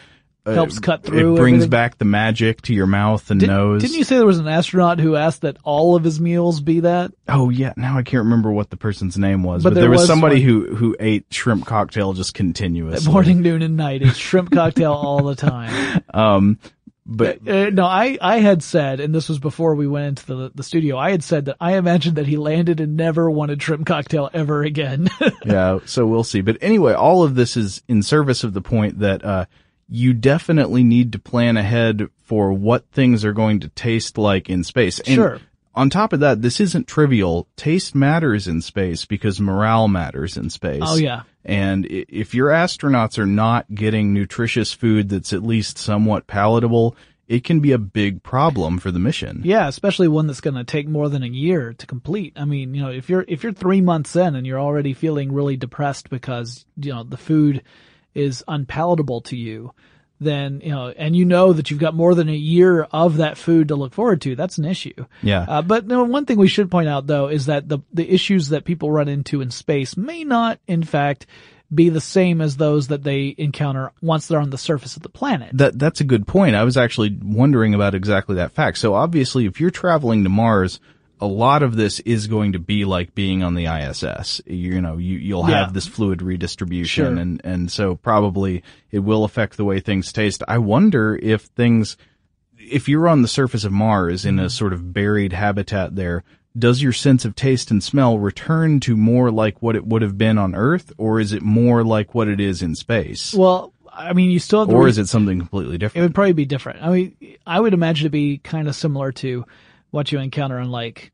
[0.46, 1.70] uh, Helps cut through It brings everything.
[1.70, 3.82] back the magic to your mouth and Did, nose.
[3.82, 6.80] Didn't you say there was an astronaut who asked that all of his meals be
[6.80, 7.12] that?
[7.28, 9.90] Oh yeah, now I can't remember what the person's name was, But but, there there
[9.90, 13.12] was, was somebody one- who who ate shrimp cocktail just continuously.
[13.12, 14.02] Morning, noon, and night.
[14.02, 16.02] It's shrimp cocktail all the time.
[16.14, 16.58] Um,
[17.06, 20.52] but Uh, no, I, I had said, and this was before we went into the,
[20.54, 23.84] the studio, I had said that I imagined that he landed and never wanted shrimp
[23.84, 25.08] cocktail ever again.
[25.44, 26.40] yeah, so we'll see.
[26.40, 29.46] But anyway, all of this is in service of the point that uh,
[29.90, 34.62] you definitely need to plan ahead for what things are going to taste like in
[34.64, 35.00] space.
[35.00, 35.40] And Sure.
[35.72, 37.46] On top of that, this isn't trivial.
[37.56, 40.82] Taste matters in space because morale matters in space.
[40.84, 41.22] Oh, yeah.
[41.44, 46.96] And if your astronauts are not getting nutritious food that's at least somewhat palatable,
[47.28, 49.42] it can be a big problem for the mission.
[49.44, 52.32] yeah, especially one that's going to take more than a year to complete.
[52.36, 55.32] I mean, you know, if you're, if you're three months in and you're already feeling
[55.32, 57.62] really depressed because, you know, the food
[58.14, 59.72] is unpalatable to you,
[60.20, 63.38] then, you know, and you know that you've got more than a year of that
[63.38, 65.06] food to look forward to, that's an issue.
[65.22, 65.46] Yeah.
[65.48, 68.50] Uh, but no, one thing we should point out though is that the the issues
[68.50, 71.26] that people run into in space may not, in fact,
[71.72, 75.08] be the same as those that they encounter once they're on the surface of the
[75.08, 75.56] planet.
[75.56, 76.56] That that's a good point.
[76.56, 78.78] I was actually wondering about exactly that fact.
[78.78, 80.80] So obviously, if you're traveling to Mars,
[81.20, 84.40] a lot of this is going to be like being on the ISS.
[84.46, 85.60] You know, you you'll Yeah.
[85.64, 87.16] have this fluid redistribution, Sure.
[87.16, 90.42] and and so probably it will affect the way things taste.
[90.48, 91.96] I wonder if things,
[92.58, 94.44] if you're on the surface of Mars in Mm-hmm.
[94.46, 96.24] a sort of buried habitat there.
[96.58, 100.18] Does your sense of taste and smell return to more like what it would have
[100.18, 103.32] been on Earth, or is it more like what it is in space?
[103.32, 106.00] Well, I mean, you still have or re- is it something completely different?
[106.02, 106.82] It would probably be different.
[106.82, 107.16] I mean,
[107.46, 109.44] I would imagine to be kind of similar to
[109.90, 111.12] what you encounter in like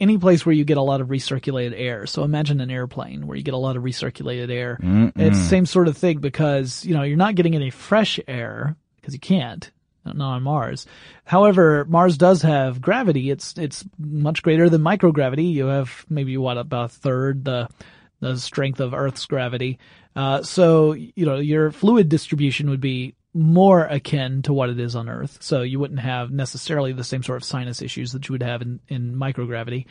[0.00, 2.06] any place where you get a lot of recirculated air.
[2.06, 4.78] So imagine an airplane where you get a lot of recirculated air.
[5.16, 8.76] It's the same sort of thing because, you know, you're not getting any fresh air
[8.96, 9.70] because you can't.
[10.06, 10.86] Not on Mars.
[11.24, 13.30] However, Mars does have gravity.
[13.30, 15.50] It's, it's much greater than microgravity.
[15.50, 17.68] You have maybe what, about a third the,
[18.20, 19.78] the strength of Earth's gravity.
[20.14, 24.94] Uh, so, you know, your fluid distribution would be more akin to what it is
[24.94, 25.38] on Earth.
[25.40, 28.62] So you wouldn't have necessarily the same sort of sinus issues that you would have
[28.62, 29.86] in, in microgravity.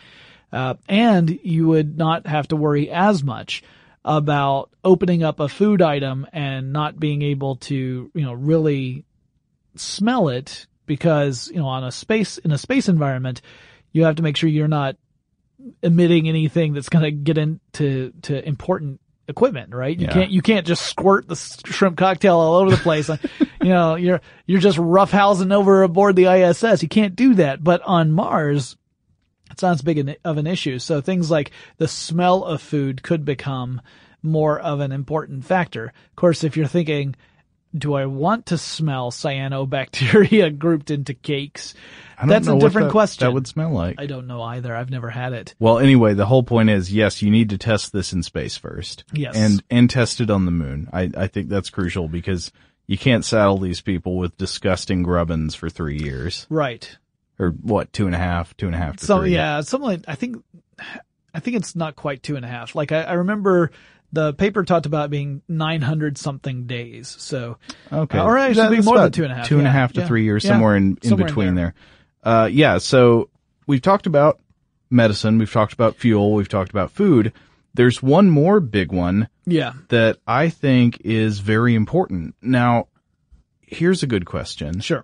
[0.52, 3.64] Uh, and you would not have to worry as much
[4.06, 9.04] about opening up a food item and not being able to, you know, really
[9.76, 13.42] smell it because, you know, on a space, in a space environment,
[13.92, 14.96] you have to make sure you're not
[15.82, 19.98] emitting anything that's going to get into to important equipment, right?
[19.98, 20.14] You Yeah.
[20.14, 23.10] can't you can't just squirt the shrimp cocktail all over the place.
[23.62, 26.84] you know, you're you're just roughhousing over aboard the ISS.
[26.84, 27.64] You can't do that.
[27.64, 28.76] But on Mars,
[29.52, 30.80] it's not as big of an issue.
[30.80, 33.82] So things like the smell of food could become
[34.22, 35.86] more of an important factor.
[35.88, 37.16] Of course, if you're thinking,
[37.76, 41.74] do I want to smell cyanobacteria grouped into cakes?
[42.26, 43.26] That's a different that- question.
[43.28, 43.96] That would smell like.
[44.00, 44.76] I don't know either.
[44.76, 45.56] I've never had it.
[45.60, 49.04] Well, anyway, the whole point is, yes, you need to test this in space first.
[49.14, 49.36] Yes.
[49.36, 50.90] And, and test it on the moon.
[50.94, 52.52] I, I think that's crucial because
[52.88, 56.46] you can't saddle these people with disgusting grubbins for three years.
[56.50, 56.98] Right.
[57.40, 59.34] Or what, two and a half, two and a half to So three.
[59.34, 60.44] yeah, something like, I think,
[61.34, 62.76] I think it's not quite two and a half.
[62.76, 63.72] Like I, I remember
[64.14, 67.14] the paper talked about being 900 something days.
[67.20, 67.58] So,
[67.92, 68.18] Okay.
[68.18, 69.48] All right, it should be more than two and a half.
[69.48, 70.52] Two and a Yeah, half to yeah, three years, yeah.
[70.52, 71.74] somewhere in, in Somewhere in between there.
[72.24, 72.44] there.
[72.44, 73.30] Uh, yeah, so
[73.68, 74.40] we've talked about
[74.90, 77.34] medicine, we've talked about fuel, we've talked about food.
[77.74, 79.74] There's one more big one yeah.
[79.90, 82.36] that I think is very important.
[82.40, 82.88] Now,
[83.62, 84.80] here's a good question.
[84.80, 85.04] Sure.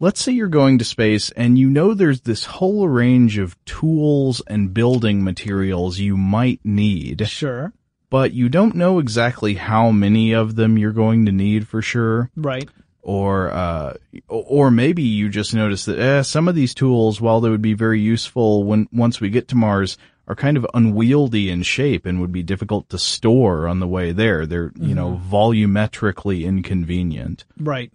[0.00, 4.42] Let's say you're going to space and you know there's this whole range of tools
[4.46, 7.72] and building materials you might need, Sure.
[8.10, 12.30] but you don't know exactly how many of them you're going to need for sure.
[12.36, 12.68] Right.
[13.02, 13.94] or uh,
[14.28, 17.74] or maybe you just notice that eh, some of these tools, while they would be
[17.74, 22.18] very useful when once we get to Mars, are kind of unwieldy in shape and
[22.20, 24.46] would be difficult to store on the way there.
[24.46, 27.44] They're you know volumetrically inconvenient.
[27.58, 27.92] Right.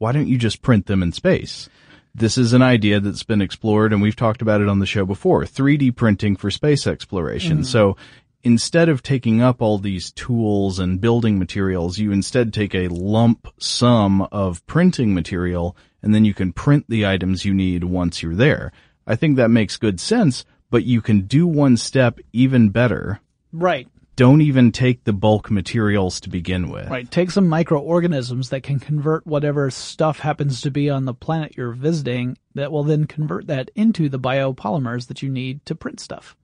[0.00, 1.68] Why don't you just print them in space?
[2.14, 5.04] This is an idea that's been explored and we've talked about it on the show
[5.04, 5.44] before.
[5.44, 7.58] 3D printing for space exploration.
[7.58, 7.64] Mm-hmm.
[7.64, 7.98] So
[8.42, 13.46] instead of taking up all these tools and building materials, you instead take a lump
[13.58, 18.34] sum of printing material and then you can print the items you need once you're
[18.34, 18.72] there.
[19.06, 23.20] I think that makes good sense, but you can do one step even better.
[23.52, 23.86] Right.
[24.20, 26.90] Don't even take the bulk materials to begin with.
[26.90, 27.10] Right.
[27.10, 31.72] Take some microorganisms that can convert whatever stuff happens to be on the planet you're
[31.72, 36.36] visiting that will then convert that into the biopolymers that you need to print stuff.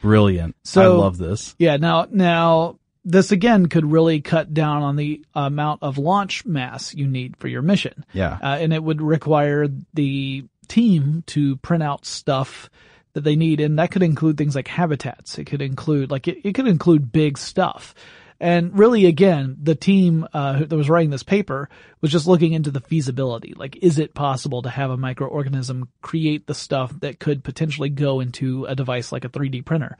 [0.00, 0.56] Brilliant.
[0.64, 1.54] So- I love this.
[1.58, 1.76] Yeah.
[1.76, 7.06] Now, now this again could really cut down on the amount of launch mass you
[7.06, 8.06] need for your mission.
[8.14, 8.38] Yeah.
[8.42, 12.70] Uh, and it would require the team to print out stuff
[13.14, 13.60] that they need.
[13.60, 15.38] And that could include things like habitats.
[15.38, 17.94] It could include, like, it, it could include big stuff.
[18.40, 21.68] And really, again, the team uh, that was writing this paper
[22.00, 23.52] was just looking into the feasibility.
[23.56, 28.20] Like, is it possible to have a microorganism create the stuff that could potentially go
[28.20, 29.96] into a device like a 3D printer?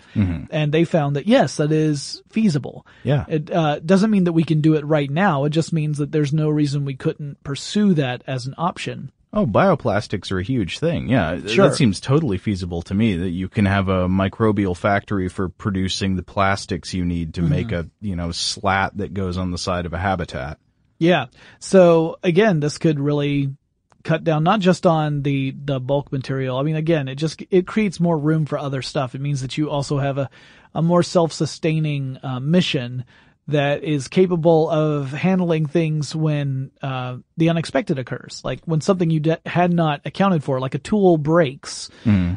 [0.51, 2.87] And they found that yes, that is feasible.
[3.03, 3.25] Yeah.
[3.29, 5.45] It uh, doesn't mean that we can do it right now.
[5.45, 9.11] It just means that there's no reason we couldn't pursue that as an option.
[9.39, 11.09] Oh, bioplastics are a huge thing.
[11.09, 11.69] Yeah, Sure.
[11.69, 16.17] that seems totally feasible to me that you can have a microbial factory for producing
[16.17, 19.87] the plastics you need to make a, you know, slat that goes on the side
[19.87, 20.59] of a habitat.
[20.99, 21.27] Yeah.
[21.61, 23.55] So again, this could really
[24.03, 26.57] cut down not just on the the bulk material.
[26.57, 29.15] I mean, again, it just it creates more room for other stuff.
[29.15, 30.29] It means that you also have a
[30.75, 33.05] a more self-sustaining uh, mission
[33.49, 38.43] that is capable of handling things when uh, the unexpected occurs.
[38.45, 41.89] Like when something you de- had not accounted for, like a tool breaks,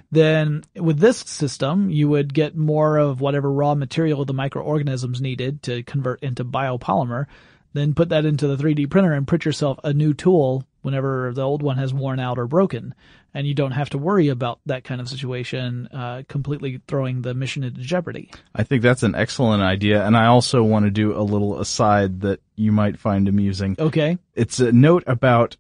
[0.09, 5.62] then with this system, you would get more of whatever raw material the microorganisms needed
[5.64, 7.26] to convert into biopolymer,
[7.74, 11.41] then put that into the 3D printer and print yourself a new tool whenever the
[11.41, 12.95] old one has worn out or broken.
[13.34, 17.34] And you don't have to worry about that kind of situation uh, completely throwing the
[17.34, 18.29] mission into jeopardy.
[18.53, 22.21] I think that's an excellent idea, and I also want to do a little aside
[22.21, 23.77] that you might find amusing.
[23.79, 24.17] Okay.
[24.36, 25.55] It's a note about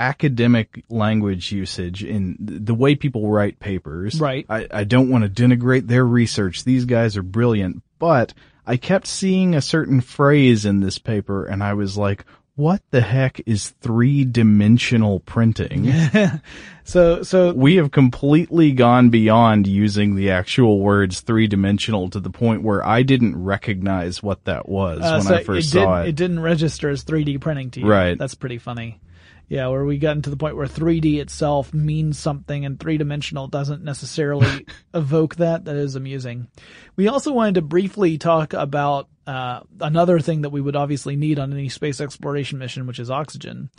[0.00, 4.20] academic language usage in the way people write papers.
[4.20, 4.46] Right.
[4.48, 6.64] I, I don't want to denigrate their research.
[6.64, 8.32] These guys are brilliant, but
[8.66, 12.24] I kept seeing a certain phrase in this paper and I was like,
[12.58, 15.92] what the heck is three dimensional printing?
[16.88, 22.30] So, so we have completely gone beyond using the actual words three dimensional to the
[22.30, 25.80] point where I didn't recognize what that was Uh, when so I first it saw
[25.80, 26.08] didn't, it.
[26.08, 27.86] It didn't register as 3D printing to you.
[27.86, 28.16] Right.
[28.16, 29.02] That's pretty funny.
[29.48, 33.48] Yeah, where we gotten to the point where 3D itself means something and three dimensional
[33.48, 35.66] doesn't necessarily evoke that.
[35.66, 36.48] That is amusing.
[36.96, 41.38] We also wanted to briefly talk about uh, another thing that we would obviously need
[41.38, 43.70] on any space exploration mission, which is oxygen.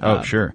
[0.00, 0.54] oh, sure.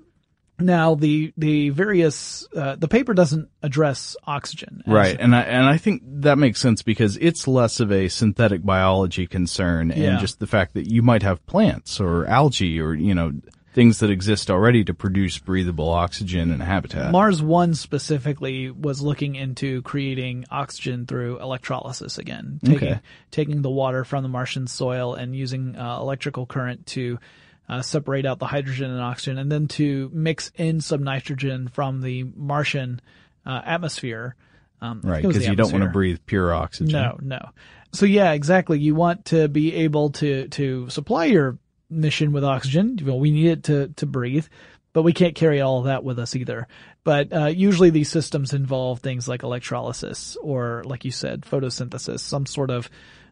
[0.59, 4.83] Now, the the various uh, the paper doesn't address oxygen.
[4.85, 5.17] as- Right.
[5.19, 9.25] And I, and I think that makes sense because it's less of a synthetic biology
[9.25, 10.17] concern and Yeah.
[10.19, 13.31] just the fact that you might have plants or algae or, you know,
[13.73, 17.11] things that exist already to produce breathable oxygen and habitat.
[17.11, 22.99] Mars One specifically was looking into creating oxygen through electrolysis again, taking Okay.
[23.31, 27.19] taking the water from the Martian soil and using uh, electrical current to
[27.67, 32.01] uh, separate out the hydrogen and oxygen, and then to mix in some nitrogen from
[32.01, 33.01] the Martian
[33.45, 34.35] uh, atmosphere.
[34.81, 35.15] Um, right.
[35.15, 36.91] think it was Because you don't want to breathe pure oxygen.
[36.91, 37.49] No, no.
[37.93, 38.79] So yeah, exactly.
[38.79, 41.57] You want to be able to to supply your
[41.93, 42.99] mission with oxygen.
[43.03, 44.47] Well, we need it to to breathe,
[44.93, 46.67] but we can't carry all that with us either.
[47.03, 52.45] But uh, usually these systems involve things like electrolysis or, like you said, photosynthesis, some
[52.45, 52.89] sort of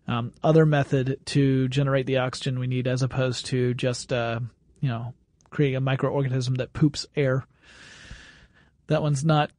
[0.07, 4.39] um, other method to generate the oxygen we need, as opposed to just uh,
[4.79, 5.13] you know
[5.49, 7.45] creating a microorganism that poops air.
[8.87, 9.51] That one's not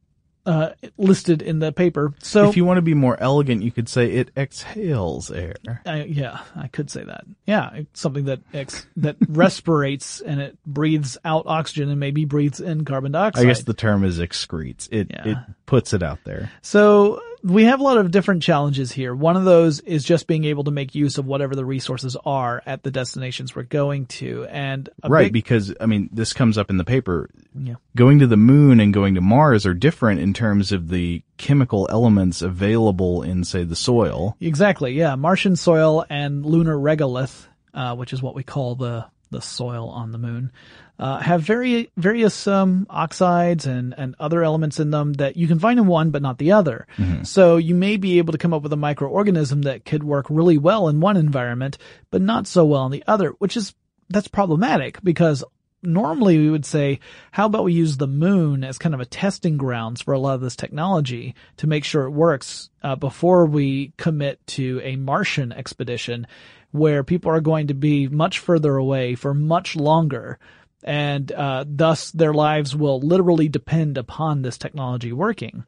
[0.45, 2.13] uh, listed in the paper.
[2.19, 5.55] So If you want to be more elegant, you could say it exhales air.
[5.85, 7.23] I, yeah, I could say that.
[7.45, 12.59] Yeah, it's something that ex, that respirates and it breathes out oxygen and maybe breathes
[12.59, 13.45] in carbon dioxide.
[13.45, 14.89] I guess the term is excretes.
[14.91, 15.27] It Yeah.
[15.27, 16.51] it puts it out there.
[16.61, 19.13] so we have a lot of different challenges here.
[19.13, 22.63] One of those is just being able to make use of whatever the resources are
[22.65, 26.69] at the destinations we're going to, and right, big- because I mean, this comes up
[26.69, 27.29] in the paper.
[27.53, 27.75] Yeah.
[27.95, 31.87] Going to the moon and going to Mars are different in terms of the chemical
[31.91, 34.37] elements available in, say, the soil.
[34.39, 35.15] Exactly, yeah.
[35.15, 40.11] Martian soil and lunar regolith, uh, which is what we call the the soil on
[40.11, 40.51] the moon,
[40.99, 45.59] uh, have very various um, oxides and and other elements in them that you can
[45.59, 46.87] find in one but not the other.
[47.23, 50.57] So you may be able to come up with a microorganism that could work really
[50.57, 51.77] well in one environment
[52.11, 53.73] but not so well in the other, which is
[54.09, 55.43] that's problematic because
[55.83, 56.99] normally we would say,
[57.31, 60.35] how about we use the moon as kind of a testing grounds for a lot
[60.35, 65.51] of this technology to make sure it works uh, before we commit to a Martian
[65.51, 66.25] expedition
[66.71, 70.39] where people are going to be much further away for much longer.
[70.83, 75.65] And uh, thus their lives will literally depend upon this technology working.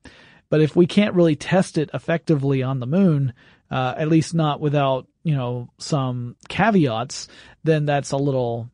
[0.50, 3.34] But if we can't really test it effectively on the moon,
[3.72, 7.28] uh, at least not without, you know, some caveats,
[7.64, 8.70] then that's a little,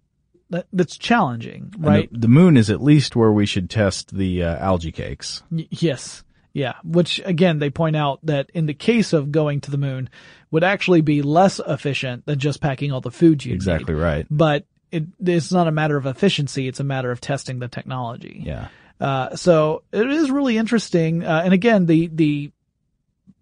[0.49, 2.11] that, that's challenging, right?
[2.11, 5.43] The, the moon is at least where we should test the uh, algae cakes.
[5.49, 6.23] Y- yes.
[6.53, 6.73] Yeah.
[6.83, 10.09] Which again, they point out that in the case of going to the moon
[10.51, 14.01] would actually be less efficient than just packing all the food you Exactly need.
[14.01, 14.27] right.
[14.29, 16.67] But it, it's not a matter of efficiency.
[16.67, 18.43] It's a matter of testing the technology.
[18.45, 18.67] Yeah.
[18.99, 21.23] Uh, so it is really interesting.
[21.23, 22.51] Uh, and again, the, the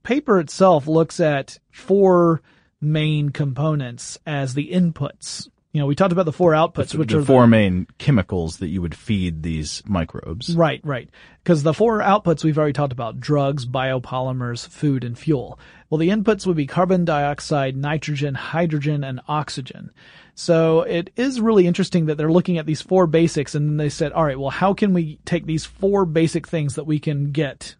[0.03, 2.41] paper itself looks at four
[2.79, 5.49] main components as the inputs.
[5.71, 8.57] You know, we talked about the four outputs, which are the are four main chemicals
[8.57, 10.55] that you would feed these microbes.
[10.55, 11.09] Right, right.
[11.43, 15.59] Because the four outputs we've already talked about drugs, biopolymers, food, and fuel.
[15.89, 19.91] Well, the inputs would be carbon dioxide, nitrogen, hydrogen, and oxygen.
[20.33, 23.89] So it is really interesting that they're looking at these four basics and then they
[23.89, 27.31] said, all right, well, how can we take these four basic things that we can
[27.31, 27.75] get?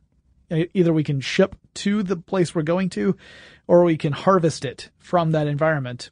[0.52, 3.16] Either we can ship to the place we're going to
[3.66, 6.12] or we can harvest it from that environment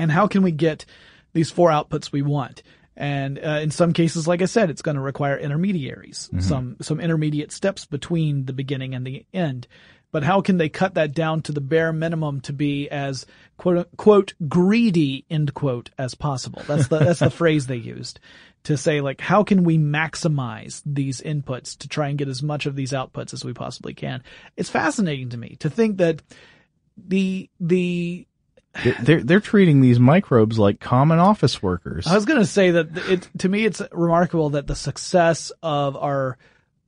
[0.00, 0.84] and how can we get
[1.32, 2.62] these four outputs we want?
[2.96, 7.00] And uh, in some cases, like I said, it's going to require intermediaries, some some
[7.00, 9.66] intermediate steps between the beginning and the end.
[10.12, 13.26] But how can they cut that down to the bare minimum to be as
[13.56, 16.62] quote quote greedy end quote as possible?
[16.66, 18.20] That's the that's the phrase they used
[18.64, 22.66] to say like how can we maximize these inputs to try and get as much
[22.66, 24.22] of these outputs as we possibly can.
[24.56, 26.22] It's fascinating to me to think that
[26.96, 28.26] the the
[29.02, 32.06] They're, they're treating these microbes like common office workers.
[32.06, 35.96] I was going to say that it to me it's remarkable that the success of
[35.96, 36.38] our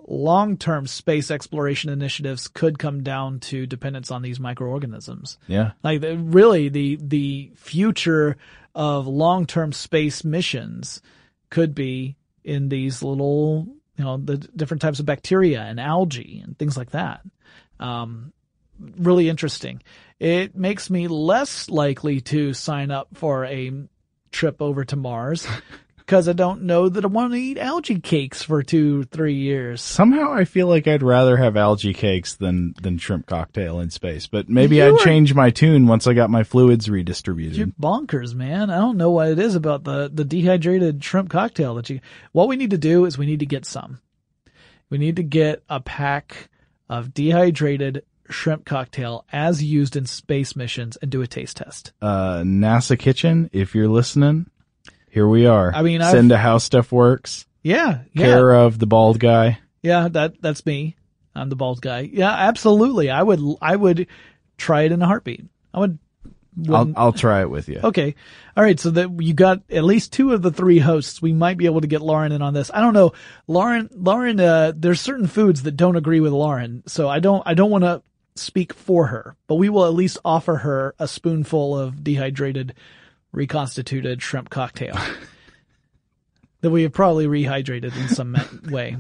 [0.07, 5.39] long-term space exploration initiatives could come down to dependence on these microorganisms.
[5.47, 5.73] yeah.
[5.83, 8.37] Like the, really the the future
[8.75, 11.03] of long-term space missions
[11.51, 13.67] could be in these little,
[13.97, 17.21] you know, the different types of bacteria and algae and things like that.
[17.79, 18.33] Um,
[18.97, 19.83] really interesting.
[20.23, 23.73] It makes me less likely to sign up for a
[24.31, 25.49] trip over to Mars
[25.99, 29.81] because I don't know that I want to eat algae cakes for two, three years.
[29.83, 34.29] Somehow I feel like I'd rather have algae cakes than than shrimp cocktail in space.
[34.29, 37.57] But maybe You I'd are- change my tune once I got my fluids redistributed.
[37.59, 38.71] You're bonkers, man.
[38.71, 41.99] I don't know what it is about the, the dehydrated shrimp cocktail that you,
[42.31, 43.99] what we need to do is we need to get some.
[44.89, 46.49] We need to get a pack
[46.89, 51.93] of dehydrated shrimp cocktail as used in space missions and do a taste test.
[52.03, 54.47] uh, NASA Kitchen, if you're listening,
[55.11, 55.73] here we are.
[55.75, 58.01] I mean, I've- send to How Stuff Works, Yeah.
[58.13, 58.27] Yeah.
[58.27, 59.59] care of the bald guy.
[59.83, 60.09] Yeah.
[60.09, 60.97] That, that's me.
[61.35, 62.11] I'm the bald guy.
[62.13, 63.09] Yeah, absolutely.
[63.11, 64.07] I would, I would
[64.59, 65.45] try it in a heartbeat.
[65.73, 65.99] I would.
[66.69, 67.81] I'll I'll try it with you.
[67.83, 68.15] Okay.
[68.55, 68.79] All right.
[68.79, 71.23] So that you got at least two of the three hosts.
[71.23, 72.71] We might be able to get Lauren in on this.
[72.75, 73.15] I don't know.
[73.49, 76.83] Lauren, Lauren, uh, there's certain foods that don't agree with Lauren.
[76.87, 78.03] So I don't, I don't want to
[78.35, 82.75] speak for her, but we will at least offer her a spoonful of dehydrated,
[83.33, 84.97] reconstituted shrimp cocktail
[86.61, 88.37] that we have probably rehydrated in some
[88.71, 88.97] way.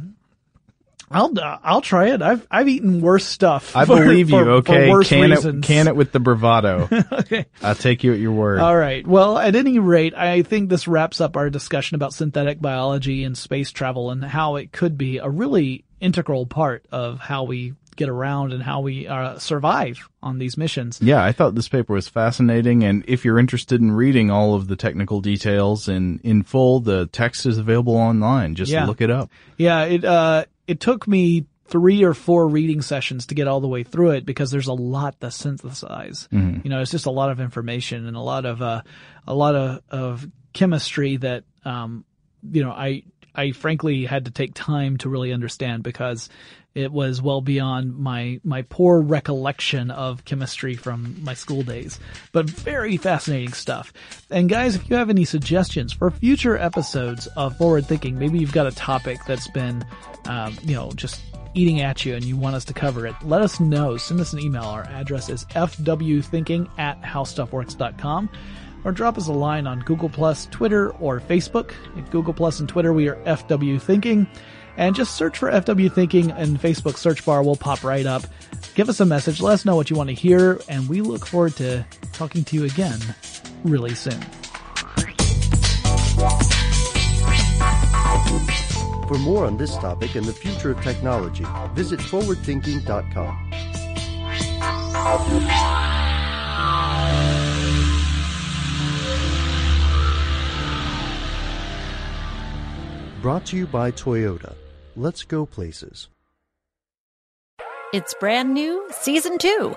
[1.14, 2.22] I'll, uh, I'll try it.
[2.22, 3.76] I've, I've eaten worse stuff.
[3.76, 4.39] I for- believe you.
[4.39, 5.64] for- for Okay, worse can reasons.
[5.64, 6.89] it can it with the bravado.
[7.12, 7.45] okay.
[7.62, 8.61] I'll take you at your word.
[8.61, 9.07] All right.
[9.07, 13.37] Well, at any rate, I think this wraps up our discussion about synthetic biology and
[13.37, 18.09] space travel and how it could be a really integral part of how we get
[18.09, 20.99] around and how we uh, survive on these missions.
[21.03, 24.68] Yeah, I thought this paper was fascinating, and if you're interested in reading all of
[24.68, 28.55] the technical details in in full, the text is available online.
[28.55, 28.86] Just Yeah.
[28.86, 29.30] look it up.
[29.59, 33.68] Yeah, it uh it took me three or four reading sessions to get all the
[33.68, 36.28] way through it because there's a lot to synthesize.
[36.30, 38.82] You know, it's just a lot of information and a lot of uh
[39.26, 42.05] a lot of of chemistry that um
[42.51, 43.05] you know I
[43.35, 46.28] I frankly had to take time to really understand because
[46.74, 52.01] it was well beyond my my poor recollection of chemistry from my school days.
[52.33, 53.93] But very fascinating stuff.
[54.30, 58.53] And guys, if you have any suggestions for future episodes of Forward Thinking, maybe you've
[58.53, 59.85] got a topic that's been,
[60.24, 61.20] um, you know, just
[61.55, 63.97] eating at you and you want us to cover it, let us know.
[63.97, 64.64] Send us an email.
[64.64, 68.30] Our address is fwthinking at howstuffworks.com.
[68.85, 71.72] or drop us a line on Google Plus, Twitter, or Facebook.
[71.97, 74.26] At Google Plus and Twitter, we are FW Thinking.
[74.76, 78.22] And just search for FW Thinking in Facebook search bar will pop right up.
[78.74, 81.26] Give us a message, let us know what you want to hear, and we look
[81.26, 82.99] forward to talking to you again
[83.64, 84.20] really soon.
[89.09, 93.51] For more on this topic and the future of technology, visit forwardthinking.com.
[103.22, 104.52] Brought to you by Toyota.
[104.96, 106.08] Let's go places.
[107.94, 109.76] It's brand new, season two.